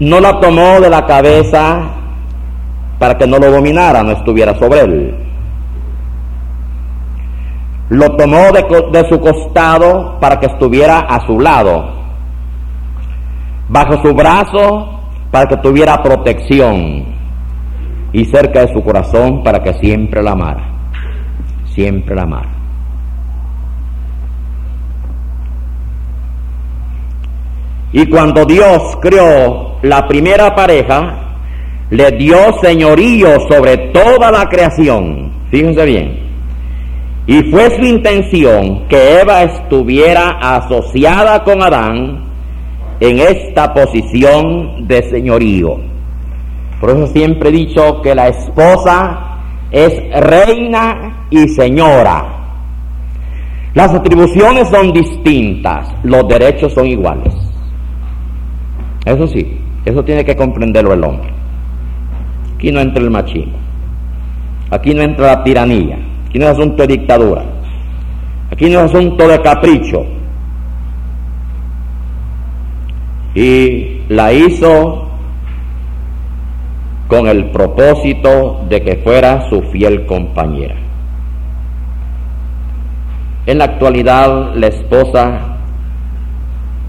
No 0.00 0.18
la 0.18 0.40
tomó 0.40 0.80
de 0.80 0.88
la 0.88 1.04
cabeza 1.04 1.82
para 2.98 3.18
que 3.18 3.26
no 3.26 3.38
lo 3.38 3.50
dominara, 3.50 4.02
no 4.02 4.12
estuviera 4.12 4.58
sobre 4.58 4.80
él. 4.80 5.29
Lo 7.90 8.16
tomó 8.16 8.52
de, 8.52 9.08
su 9.08 9.20
costado 9.20 10.18
para 10.20 10.38
que 10.38 10.46
estuviera 10.46 11.00
a 11.00 11.26
su 11.26 11.40
lado. 11.40 11.90
Bajo 13.68 14.00
su 14.00 14.14
brazo 14.14 15.00
para 15.32 15.46
que 15.46 15.56
tuviera 15.56 16.00
protección 16.00 17.04
y 18.12 18.24
cerca 18.26 18.60
de 18.60 18.72
su 18.72 18.82
corazón 18.82 19.42
para 19.42 19.60
que 19.60 19.74
siempre 19.74 20.22
la 20.22 20.32
amara, 20.32 20.64
siempre 21.64 22.14
la 22.14 22.22
amara. 22.22 22.50
Y 27.92 28.06
cuando 28.06 28.44
Dios 28.44 28.98
creó 29.00 29.78
la 29.82 30.06
primera 30.06 30.54
pareja, 30.54 31.38
le 31.90 32.12
dio 32.12 32.38
señorío 32.62 33.40
sobre 33.48 33.76
toda 33.92 34.30
la 34.30 34.48
creación. 34.48 35.32
Fíjense 35.50 35.84
bien. 35.84 36.29
Y 37.30 37.44
fue 37.44 37.70
su 37.76 37.82
intención 37.82 38.88
que 38.88 39.20
Eva 39.20 39.44
estuviera 39.44 40.30
asociada 40.40 41.44
con 41.44 41.62
Adán 41.62 42.24
en 42.98 43.20
esta 43.20 43.72
posición 43.72 44.88
de 44.88 45.00
señorío. 45.08 45.76
Por 46.80 46.90
eso 46.90 47.06
siempre 47.06 47.50
he 47.50 47.52
dicho 47.52 48.02
que 48.02 48.16
la 48.16 48.26
esposa 48.26 49.38
es 49.70 49.92
reina 50.12 51.28
y 51.30 51.46
señora. 51.50 52.24
Las 53.74 53.94
atribuciones 53.94 54.66
son 54.66 54.92
distintas, 54.92 55.86
los 56.02 56.26
derechos 56.26 56.72
son 56.72 56.86
iguales. 56.88 57.32
Eso 59.04 59.28
sí, 59.28 59.56
eso 59.84 60.02
tiene 60.02 60.24
que 60.24 60.34
comprenderlo 60.34 60.94
el 60.94 61.04
hombre. 61.04 61.30
Aquí 62.56 62.72
no 62.72 62.80
entra 62.80 63.00
el 63.00 63.10
machismo, 63.12 63.56
aquí 64.72 64.94
no 64.94 65.02
entra 65.02 65.26
la 65.28 65.44
tiranía, 65.44 66.09
aquí 66.30 66.38
no 66.38 66.44
es 66.44 66.52
asunto 66.52 66.86
de 66.86 66.96
dictadura, 66.96 67.42
aquí 68.52 68.70
no 68.70 68.78
es 68.78 68.94
asunto 68.94 69.26
de 69.26 69.42
capricho, 69.42 70.06
y 73.34 74.02
la 74.08 74.32
hizo 74.32 75.08
con 77.08 77.26
el 77.26 77.50
propósito 77.50 78.64
de 78.68 78.80
que 78.82 78.96
fuera 78.98 79.48
su 79.50 79.60
fiel 79.72 80.06
compañera. 80.06 80.76
En 83.46 83.58
la 83.58 83.64
actualidad 83.64 84.54
la 84.54 84.68
esposa 84.68 85.56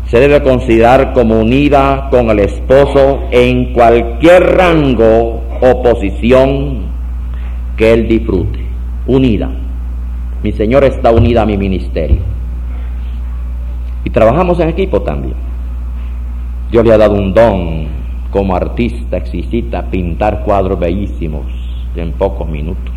se 0.06 0.20
debe 0.20 0.44
considerar 0.44 1.14
como 1.14 1.40
unida 1.40 2.10
con 2.12 2.30
el 2.30 2.40
esposo 2.40 3.22
en 3.32 3.74
cualquier 3.74 4.56
rango 4.56 5.42
o 5.62 5.82
posición 5.82 6.92
que 7.76 7.94
él 7.94 8.08
disfrute. 8.08 8.71
Unida. 9.08 9.50
Mi 10.44 10.52
Señor 10.52 10.84
está 10.84 11.12
unida 11.12 11.44
a 11.44 11.46
mi 11.46 11.58
ministerio. 11.58 12.22
Y 14.04 14.10
trabajamos 14.10 14.60
en 14.60 14.70
equipo 14.70 15.02
también. 15.02 15.36
Dios 16.72 16.86
le 16.86 16.94
ha 16.94 16.98
dado 16.98 17.16
un 17.16 17.34
don 17.34 17.88
como 18.32 18.56
artista 18.56 19.18
exquisita 19.18 19.90
pintar 19.90 20.44
cuadros 20.44 20.80
bellísimos 20.80 21.46
en 21.96 22.14
pocos 22.14 22.48
minutos. 22.48 22.94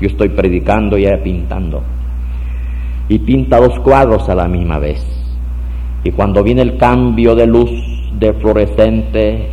Yo 0.00 0.08
estoy 0.08 0.28
predicando 0.28 0.96
y 0.96 1.06
ella 1.06 1.22
pintando. 1.22 1.82
Y 3.08 3.18
pinta 3.18 3.58
dos 3.58 3.78
cuadros 3.80 4.28
a 4.28 4.34
la 4.34 4.48
misma 4.48 4.78
vez. 4.78 5.04
Y 6.04 6.12
cuando 6.12 6.42
viene 6.42 6.62
el 6.62 6.76
cambio 6.76 7.34
de 7.34 7.46
luz 7.46 7.70
de 8.18 8.32
fluorescente 8.34 9.48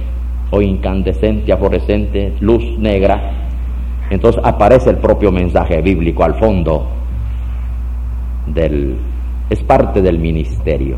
o 0.51 0.61
incandescente 0.61 1.51
a 1.51 1.57
fluorescente, 1.57 2.33
luz 2.39 2.63
negra, 2.77 3.40
entonces 4.11 4.41
aparece 4.43 4.89
el 4.89 4.97
propio 4.97 5.31
mensaje 5.31 5.81
bíblico 5.81 6.25
al 6.25 6.35
fondo 6.35 6.85
del 8.45 8.97
es 9.49 9.63
parte 9.63 10.01
del 10.01 10.19
ministerio. 10.19 10.97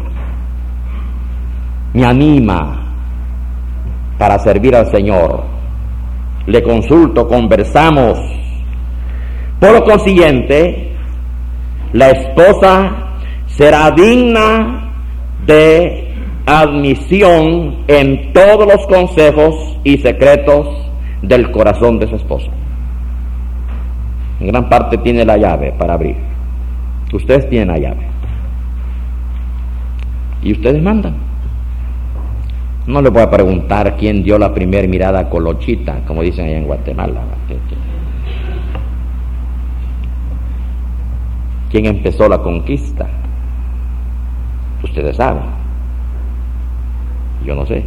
Me 1.93 2.05
anima 2.05 2.95
para 4.17 4.39
servir 4.39 4.75
al 4.75 4.89
Señor. 4.89 5.43
Le 6.47 6.63
consulto, 6.63 7.27
conversamos. 7.27 8.19
Por 9.59 9.73
lo 9.73 9.83
consiguiente, 9.83 10.95
la 11.93 12.09
esposa 12.09 13.13
será 13.45 13.91
digna 13.91 14.91
de 15.45 16.15
admisión 16.47 17.83
en 17.87 18.33
todos 18.33 18.67
los 18.67 18.87
consejos 18.87 19.77
y 19.83 19.99
secretos 19.99 20.67
del 21.21 21.51
corazón 21.51 21.99
de 21.99 22.07
su 22.07 22.15
esposo. 22.15 22.49
En 24.39 24.47
gran 24.47 24.69
parte 24.69 24.97
tiene 24.97 25.25
la 25.25 25.37
llave 25.37 25.73
para 25.77 25.93
abrir. 25.93 26.15
Ustedes 27.13 27.49
tienen 27.49 27.69
la 27.69 27.77
llave. 27.77 28.07
Y 30.41 30.51
ustedes 30.51 30.81
mandan. 30.81 31.15
No 32.85 33.01
le 33.01 33.09
voy 33.09 33.21
a 33.21 33.29
preguntar 33.29 33.95
quién 33.97 34.23
dio 34.23 34.37
la 34.37 34.53
primera 34.53 34.87
mirada 34.87 35.19
a 35.19 35.29
Colochita, 35.29 36.01
como 36.05 36.21
dicen 36.21 36.45
allá 36.45 36.57
en 36.57 36.65
Guatemala. 36.65 37.21
¿Quién 41.69 41.85
empezó 41.85 42.27
la 42.27 42.39
conquista? 42.39 43.07
Ustedes 44.83 45.15
saben. 45.15 45.43
Yo 47.45 47.55
no 47.55 47.65
sé. 47.65 47.85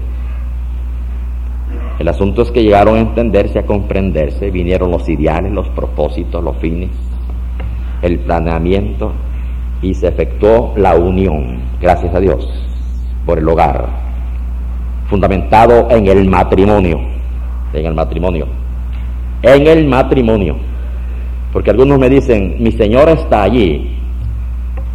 El 1.98 2.08
asunto 2.08 2.42
es 2.42 2.50
que 2.50 2.62
llegaron 2.62 2.96
a 2.96 3.00
entenderse, 3.00 3.58
a 3.58 3.66
comprenderse, 3.66 4.50
vinieron 4.50 4.90
los 4.90 5.08
ideales, 5.08 5.50
los 5.52 5.68
propósitos, 5.70 6.44
los 6.44 6.56
fines, 6.58 6.90
el 8.02 8.18
planeamiento 8.18 9.12
y 9.80 9.94
se 9.94 10.08
efectuó 10.08 10.74
la 10.76 10.94
unión, 10.94 11.58
gracias 11.80 12.14
a 12.14 12.20
Dios, 12.20 12.48
por 13.24 13.38
el 13.38 13.48
hogar, 13.48 13.86
fundamentado 15.08 15.88
en 15.90 16.06
el 16.06 16.28
matrimonio, 16.28 17.00
en 17.72 17.86
el 17.86 17.94
matrimonio, 17.94 18.46
en 19.42 19.66
el 19.66 19.86
matrimonio. 19.86 20.56
Porque 21.52 21.70
algunos 21.70 21.98
me 21.98 22.10
dicen, 22.10 22.56
mi 22.58 22.72
señora 22.72 23.12
está 23.12 23.42
allí. 23.42 23.96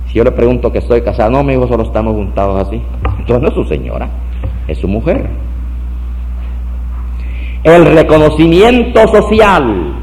Si 0.08 0.14
yo 0.14 0.24
le 0.24 0.32
pregunto 0.32 0.72
que 0.72 0.80
estoy 0.80 1.02
casado, 1.02 1.32
no, 1.32 1.44
mi 1.44 1.54
hijo, 1.54 1.68
solo 1.68 1.84
estamos 1.84 2.14
juntados 2.14 2.68
así. 2.68 2.80
Entonces 3.18 3.42
no 3.42 3.48
es 3.48 3.54
su 3.54 3.64
señora, 3.64 4.08
es 4.68 4.78
su 4.78 4.88
mujer. 4.88 5.30
El 7.64 7.86
reconocimiento 7.86 9.08
social 9.08 9.94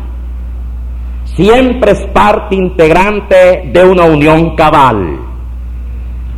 siempre 1.25 1.91
es 1.91 2.07
parte 2.13 2.55
integrante 2.55 3.71
de 3.73 3.85
una 3.85 4.05
unión 4.05 4.55
cabal. 4.55 5.19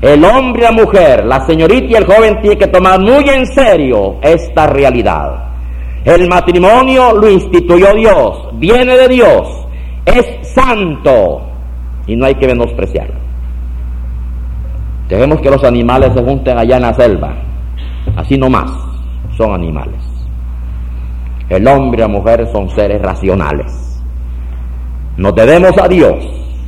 El 0.00 0.24
hombre 0.24 0.62
y 0.62 0.64
la 0.64 0.72
mujer, 0.72 1.26
la 1.26 1.44
señorita 1.46 1.92
y 1.92 1.94
el 1.94 2.06
joven 2.06 2.40
tienen 2.40 2.58
que 2.58 2.68
tomar 2.68 2.98
muy 2.98 3.28
en 3.28 3.44
serio 3.46 4.16
esta 4.22 4.66
realidad. 4.66 5.50
El 6.06 6.26
matrimonio 6.26 7.12
lo 7.12 7.28
instituyó 7.28 7.94
Dios, 7.94 8.48
viene 8.54 8.96
de 8.96 9.08
Dios, 9.08 9.66
es 10.06 10.48
santo 10.54 11.42
y 12.06 12.16
no 12.16 12.24
hay 12.24 12.34
que 12.36 12.46
menospreciarlo. 12.46 13.20
Dejemos 15.06 15.42
que 15.42 15.50
los 15.50 15.62
animales 15.64 16.14
se 16.14 16.22
junten 16.22 16.56
allá 16.56 16.76
en 16.76 16.82
la 16.82 16.94
selva, 16.94 17.34
así 18.16 18.38
nomás, 18.38 18.72
son 19.36 19.52
animales. 19.52 20.09
El 21.50 21.66
hombre 21.66 21.98
y 21.98 22.00
la 22.02 22.08
mujer 22.08 22.48
son 22.52 22.70
seres 22.70 23.02
racionales. 23.02 24.00
Nos 25.16 25.34
debemos 25.34 25.72
a 25.82 25.88
Dios, 25.88 26.24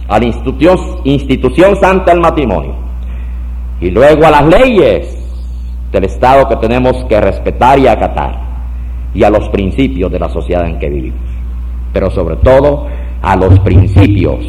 a 0.08 0.18
la 0.18 0.24
institución, 0.24 0.76
institución 1.04 1.76
santa 1.76 2.10
del 2.10 2.20
matrimonio, 2.20 2.74
y 3.80 3.90
luego 3.90 4.26
a 4.26 4.30
las 4.30 4.46
leyes 4.46 5.18
del 5.92 6.04
Estado 6.04 6.48
que 6.48 6.56
tenemos 6.56 7.04
que 7.04 7.20
respetar 7.20 7.78
y 7.78 7.86
acatar, 7.86 8.40
y 9.14 9.22
a 9.22 9.30
los 9.30 9.48
principios 9.50 10.10
de 10.10 10.18
la 10.18 10.28
sociedad 10.28 10.66
en 10.66 10.80
que 10.80 10.90
vivimos, 10.90 11.30
pero 11.92 12.10
sobre 12.10 12.36
todo 12.36 12.88
a 13.22 13.36
los 13.36 13.60
principios 13.60 14.44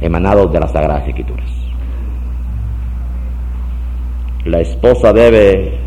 emanados 0.00 0.52
de 0.52 0.58
las 0.58 0.72
Sagradas 0.72 1.06
Escrituras. 1.06 1.50
La 4.44 4.58
esposa 4.58 5.12
debe 5.12 5.78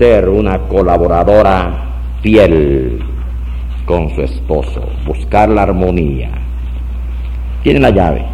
ser 0.00 0.30
una 0.30 0.60
colaboradora 0.60 1.90
fiel 2.22 3.04
con 3.84 4.08
su 4.14 4.22
esposo, 4.22 4.80
buscar 5.04 5.50
la 5.50 5.64
armonía. 5.64 6.30
Tienen 7.62 7.82
la 7.82 7.90
llave. 7.90 8.24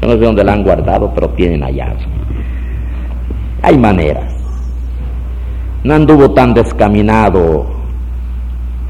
Yo 0.00 0.06
no 0.06 0.12
sé 0.12 0.20
dónde 0.20 0.44
la 0.44 0.52
han 0.52 0.62
guardado, 0.62 1.10
pero 1.12 1.30
tienen 1.30 1.58
la 1.58 1.72
llave. 1.72 1.98
Hay 3.62 3.76
maneras. 3.76 4.32
No 5.82 5.94
anduvo 5.94 6.30
tan 6.30 6.54
descaminado 6.54 7.66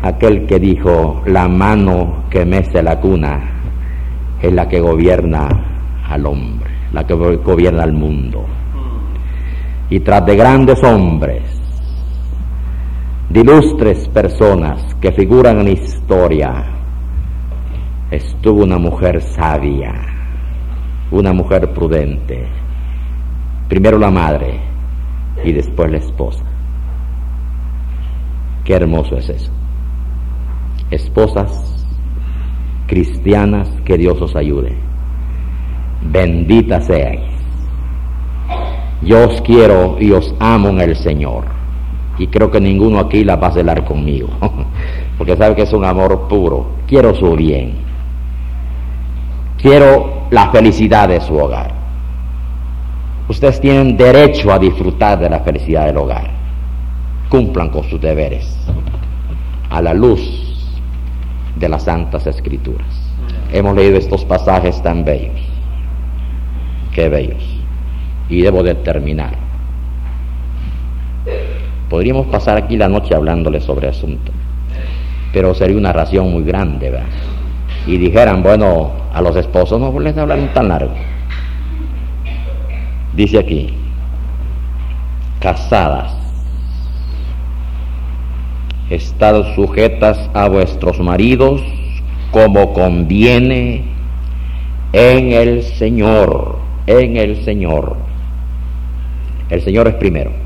aquel 0.03 0.45
que 0.45 0.61
dijo, 0.61 1.23
la 1.25 1.49
mano 1.49 2.25
que 2.29 2.45
mece 2.45 2.83
la 2.83 3.01
cuna 3.01 3.41
es 4.43 4.53
la 4.53 4.69
que 4.69 4.79
gobierna 4.79 5.49
al 6.07 6.27
hombre, 6.27 6.71
la 6.93 7.07
que 7.07 7.15
gobierna 7.15 7.83
al 7.83 7.95
mundo. 7.95 8.45
Y 9.89 10.01
tras 10.01 10.27
de 10.27 10.37
grandes 10.37 10.85
hombres, 10.85 11.54
de 13.35 13.41
ilustres 13.41 14.09
personas 14.11 14.95
que 15.01 15.11
figuran 15.11 15.59
en 15.59 15.67
historia, 15.67 16.67
estuvo 18.09 18.63
una 18.63 18.79
mujer 18.79 19.21
sabia, 19.21 19.93
una 21.11 21.33
mujer 21.33 21.73
prudente, 21.75 22.47
primero 23.69 23.99
la 23.99 24.13
madre 24.13 24.61
y 25.45 25.51
después 25.51 25.91
la 25.91 25.97
esposa. 25.97 26.45
Qué 28.63 28.75
hermoso 28.75 29.17
es 29.17 29.29
eso. 29.29 29.51
Esposas 30.93 31.85
cristianas, 32.87 33.69
que 33.85 33.99
Dios 33.99 34.23
os 34.23 34.37
ayude. 34.37 34.77
Bendita 36.03 36.81
seáis. 36.81 37.33
Yo 39.03 39.27
os 39.27 39.41
quiero 39.41 39.97
y 39.99 40.13
os 40.13 40.33
amo 40.39 40.69
en 40.69 40.83
el 40.83 40.95
Señor 40.95 41.54
y 42.19 42.29
creo 42.29 42.51
que 42.51 42.61
ninguno 42.61 42.99
aquí 43.01 43.25
la 43.25 43.37
va 43.37 43.49
a 43.49 43.53
celar 43.53 43.85
conmigo, 43.85 44.29
porque 45.19 45.37
sabe 45.37 45.55
que 45.55 45.63
es 45.63 45.73
un 45.73 45.85
amor 45.85 46.29
puro. 46.29 46.67
Quiero 46.87 47.15
su 47.15 47.35
bien, 47.35 47.75
quiero 49.59 50.27
la 50.31 50.51
felicidad 50.51 51.09
de 51.09 51.21
su 51.21 51.37
hogar. 51.37 51.73
Ustedes 53.29 53.61
tienen 53.61 53.97
derecho 53.97 54.53
a 54.53 54.59
disfrutar 54.59 55.19
de 55.19 55.31
la 55.31 55.41
felicidad 55.41 55.87
del 55.87 55.97
hogar. 55.97 56.31
Cumplan 57.31 57.71
con 57.71 57.85
sus 57.85 58.01
deberes 58.01 58.55
a 59.71 59.81
la 59.81 59.95
luz 59.95 60.21
de 61.57 61.69
las 61.69 61.85
santas 61.85 62.27
escrituras. 62.27 62.87
Hemos 63.53 63.75
leído 63.75 63.97
estos 63.97 64.25
pasajes 64.25 64.83
tan 64.83 65.05
bellos, 65.05 65.41
qué 66.93 67.09
bellos, 67.09 67.43
y 68.29 68.43
debo 68.43 68.63
de 68.63 68.75
terminar. 68.75 69.44
Podríamos 71.89 72.27
pasar 72.27 72.57
aquí 72.57 72.77
la 72.77 72.89
noche 72.89 73.15
hablándole 73.15 73.61
sobre 73.61 73.89
el 73.89 73.95
asunto, 73.95 74.33
pero 75.33 75.55
sería 75.55 75.77
una 75.77 75.93
ración 75.93 76.33
muy 76.33 76.43
grande, 76.43 76.91
¿verdad? 76.91 77.07
Y 77.87 77.99
dijeran, 77.99 78.43
bueno, 78.43 78.93
a 79.13 79.21
los 79.21 79.37
esposos 79.37 79.79
no 79.79 79.99
les 80.01 80.17
hablan 80.17 80.53
tan 80.55 80.69
largo. 80.69 80.95
Dice 83.15 83.39
aquí, 83.39 83.75
casadas, 85.41 86.17
estad 88.91 89.55
sujetas 89.55 90.31
a 90.35 90.49
vuestros 90.49 90.99
maridos 91.01 91.63
como 92.31 92.73
conviene 92.73 93.85
en 94.93 95.33
el 95.33 95.63
Señor, 95.63 96.59
en 96.87 97.17
el 97.17 97.45
Señor. 97.45 97.97
El 99.51 99.63
Señor 99.63 99.87
es 99.89 99.95
primero. 99.95 100.44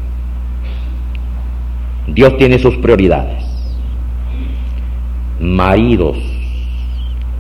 Dios 2.15 2.37
tiene 2.39 2.59
sus 2.59 2.77
prioridades. 2.77 3.45
Maridos, 5.41 6.17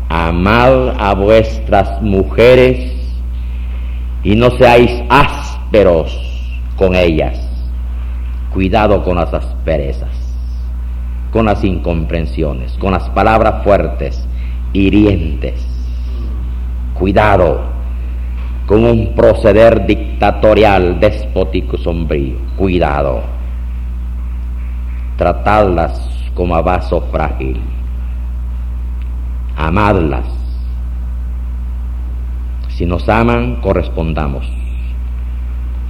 amad 0.09 0.91
a 0.99 1.15
vuestras 1.15 2.01
mujeres 2.03 2.93
y 4.23 4.37
no 4.37 4.51
seáis 4.51 5.03
ásperos 5.09 6.17
con 6.77 6.95
ellas. 6.95 7.41
Cuidado 8.53 9.03
con 9.03 9.17
las 9.17 9.33
asperezas, 9.33 10.11
con 11.33 11.47
las 11.47 11.65
incomprensiones, 11.65 12.73
con 12.79 12.93
las 12.93 13.09
palabras 13.11 13.65
fuertes, 13.65 14.27
hirientes. 14.73 15.67
Cuidado 16.95 17.79
con 18.67 18.85
un 18.85 19.15
proceder 19.15 19.87
dictatorial, 19.87 21.01
despótico, 21.01 21.79
sombrío. 21.79 22.37
Cuidado. 22.57 23.38
Tratadlas 25.19 26.31
como 26.33 26.55
a 26.55 26.63
vaso 26.63 27.01
frágil. 27.11 27.61
Amadlas. 29.57 30.25
Si 32.69 32.87
nos 32.87 33.09
aman, 33.09 33.57
correspondamos. 33.61 34.49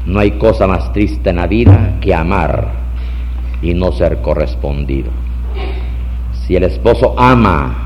No 0.07 0.21
hay 0.21 0.31
cosa 0.39 0.67
más 0.67 0.91
triste 0.95 1.29
en 1.29 1.37
la 1.37 1.47
vida 1.47 1.99
que 2.01 2.15
amar 2.15 2.69
y 3.61 3.75
no 3.75 3.93
ser 3.93 4.23
correspondido. 4.23 5.11
Si 6.33 6.57
el 6.57 6.63
esposo 6.63 7.15
ama 7.19 7.77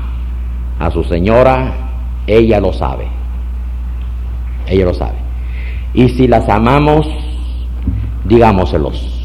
a 0.79 0.89
su 0.91 1.03
señora, 1.03 1.73
ella 2.25 2.61
lo 2.61 2.71
sabe. 2.71 3.07
Ella 4.65 4.85
lo 4.85 4.93
sabe. 4.93 5.17
Y 5.93 6.07
si 6.07 6.29
las 6.29 6.47
amamos, 6.47 7.05
digámoselos. 8.23 9.22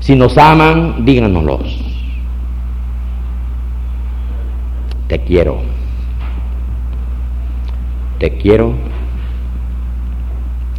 Si 0.00 0.16
nos 0.16 0.36
aman, 0.38 1.04
díganoslos. 1.04 1.78
Te 5.08 5.18
quiero. 5.20 5.60
Te 8.18 8.36
quiero. 8.38 8.74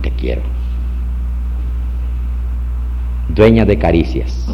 Te 0.02 0.12
quiero. 0.12 0.42
Dueña 3.30 3.64
de 3.66 3.78
caricias. 3.78 4.48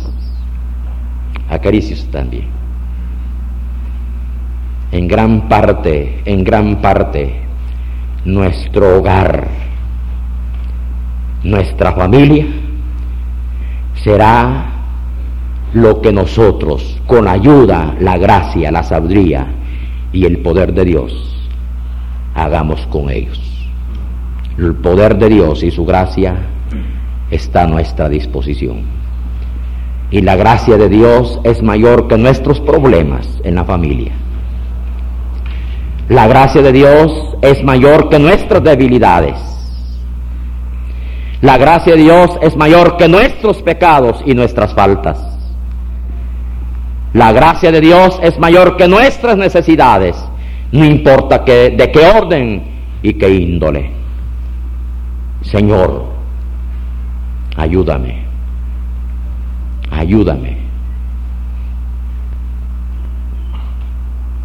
Acaricios 1.50 2.06
también. 2.12 2.48
En 4.92 5.08
gran 5.08 5.48
parte, 5.48 6.22
en 6.26 6.44
gran 6.44 6.82
parte, 6.82 7.42
nuestro 8.26 8.98
hogar, 8.98 9.48
nuestra 11.44 11.94
familia, 11.94 12.46
será 14.04 14.78
lo 15.74 16.02
que 16.02 16.12
nosotros, 16.12 17.00
con 17.06 17.28
ayuda, 17.28 17.96
la 18.00 18.18
gracia, 18.18 18.72
la 18.72 18.84
sabiduría 18.84 19.48
y 20.14 20.26
el 20.26 20.40
poder 20.40 20.74
de 20.74 20.86
Dios, 20.86 21.48
hagamos 22.34 22.86
con 22.88 23.10
ellos. 23.10 23.40
El 24.58 24.76
poder 24.76 25.18
de 25.18 25.30
Dios 25.30 25.64
y 25.64 25.72
su 25.72 25.86
gracia 25.86 26.36
está 27.30 27.64
a 27.64 27.68
nuestra 27.68 28.10
disposición. 28.10 28.82
Y 30.10 30.22
la 30.22 30.36
gracia 30.36 30.78
de 30.78 30.90
Dios 30.90 31.40
es 31.44 31.62
mayor 31.62 32.08
que 32.08 32.18
nuestros 32.18 32.60
problemas 32.62 33.28
en 33.44 33.56
la 33.56 33.66
familia. 33.66 34.14
La 36.08 36.28
gracia 36.28 36.62
de 36.62 36.72
Dios 36.72 37.36
es 37.42 37.62
mayor 37.64 38.08
que 38.10 38.18
nuestras 38.18 38.64
debilidades. 38.64 39.57
La 41.42 41.58
gracia 41.58 41.96
de 41.96 42.02
Dios 42.02 42.32
es 42.42 42.56
mayor 42.56 42.98
que 42.98 43.08
nuestros 43.08 43.62
pecados 43.62 44.22
y 44.26 44.34
nuestras 44.34 44.74
faltas. 44.74 45.38
La 47.14 47.32
gracia 47.32 47.72
de 47.72 47.80
Dios 47.80 48.20
es 48.22 48.38
mayor 48.40 48.76
que 48.76 48.88
nuestras 48.88 49.38
necesidades, 49.38 50.16
no 50.72 50.84
importa 50.84 51.46
que, 51.46 51.70
de 51.70 51.92
qué 51.92 52.06
orden 52.06 52.64
y 53.02 53.14
qué 53.14 53.30
índole. 53.30 53.92
Señor, 55.42 56.06
ayúdame, 57.56 58.24
ayúdame. 59.92 60.58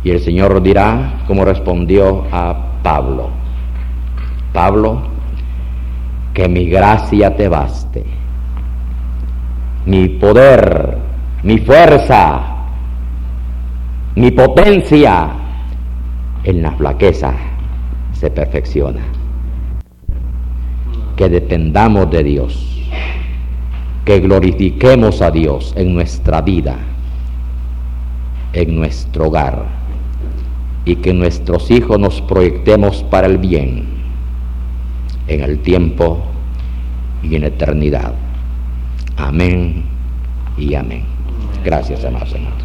Y 0.05 0.11
el 0.11 0.21
Señor 0.21 0.63
dirá, 0.63 1.23
como 1.27 1.45
respondió 1.45 2.25
a 2.33 2.55
Pablo, 2.83 3.31
Pablo, 4.53 5.12
que 6.35 6.49
mi 6.49 6.67
gracia 6.67 7.37
te 7.37 7.49
baste, 7.49 8.05
mi 9.87 10.09
poder, 10.09 10.99
mi 11.43 11.59
fuerza, 11.59 12.41
mi 14.17 14.31
potencia 14.31 15.31
en 16.45 16.63
la 16.63 16.73
flaqueza 16.73 17.35
se 18.13 18.31
perfecciona. 18.31 19.03
Que 21.17 21.29
dependamos 21.29 22.11
de 22.11 22.23
Dios, 22.23 22.83
que 24.05 24.21
glorifiquemos 24.21 25.21
a 25.21 25.31
Dios 25.31 25.75
en 25.77 25.95
nuestra 25.95 26.41
vida, 26.41 26.77
en 28.55 28.77
nuestro 28.77 29.27
hogar. 29.27 29.83
Y 30.85 30.97
que 30.97 31.15
nuestros 31.15 31.71
hijos 31.71 31.97
nos 32.01 32.21
proyectemos 32.23 33.05
para 33.05 33.29
el 33.29 33.39
bien 33.39 34.02
en 35.35 35.43
el 35.43 35.59
tiempo 35.61 36.23
y 37.23 37.37
en 37.37 37.45
eternidad. 37.45 38.15
Amén 39.17 39.85
y 40.57 40.75
amén. 40.75 41.05
Gracias, 41.65 42.05
amados 42.05 42.33
hermanos. 42.33 42.62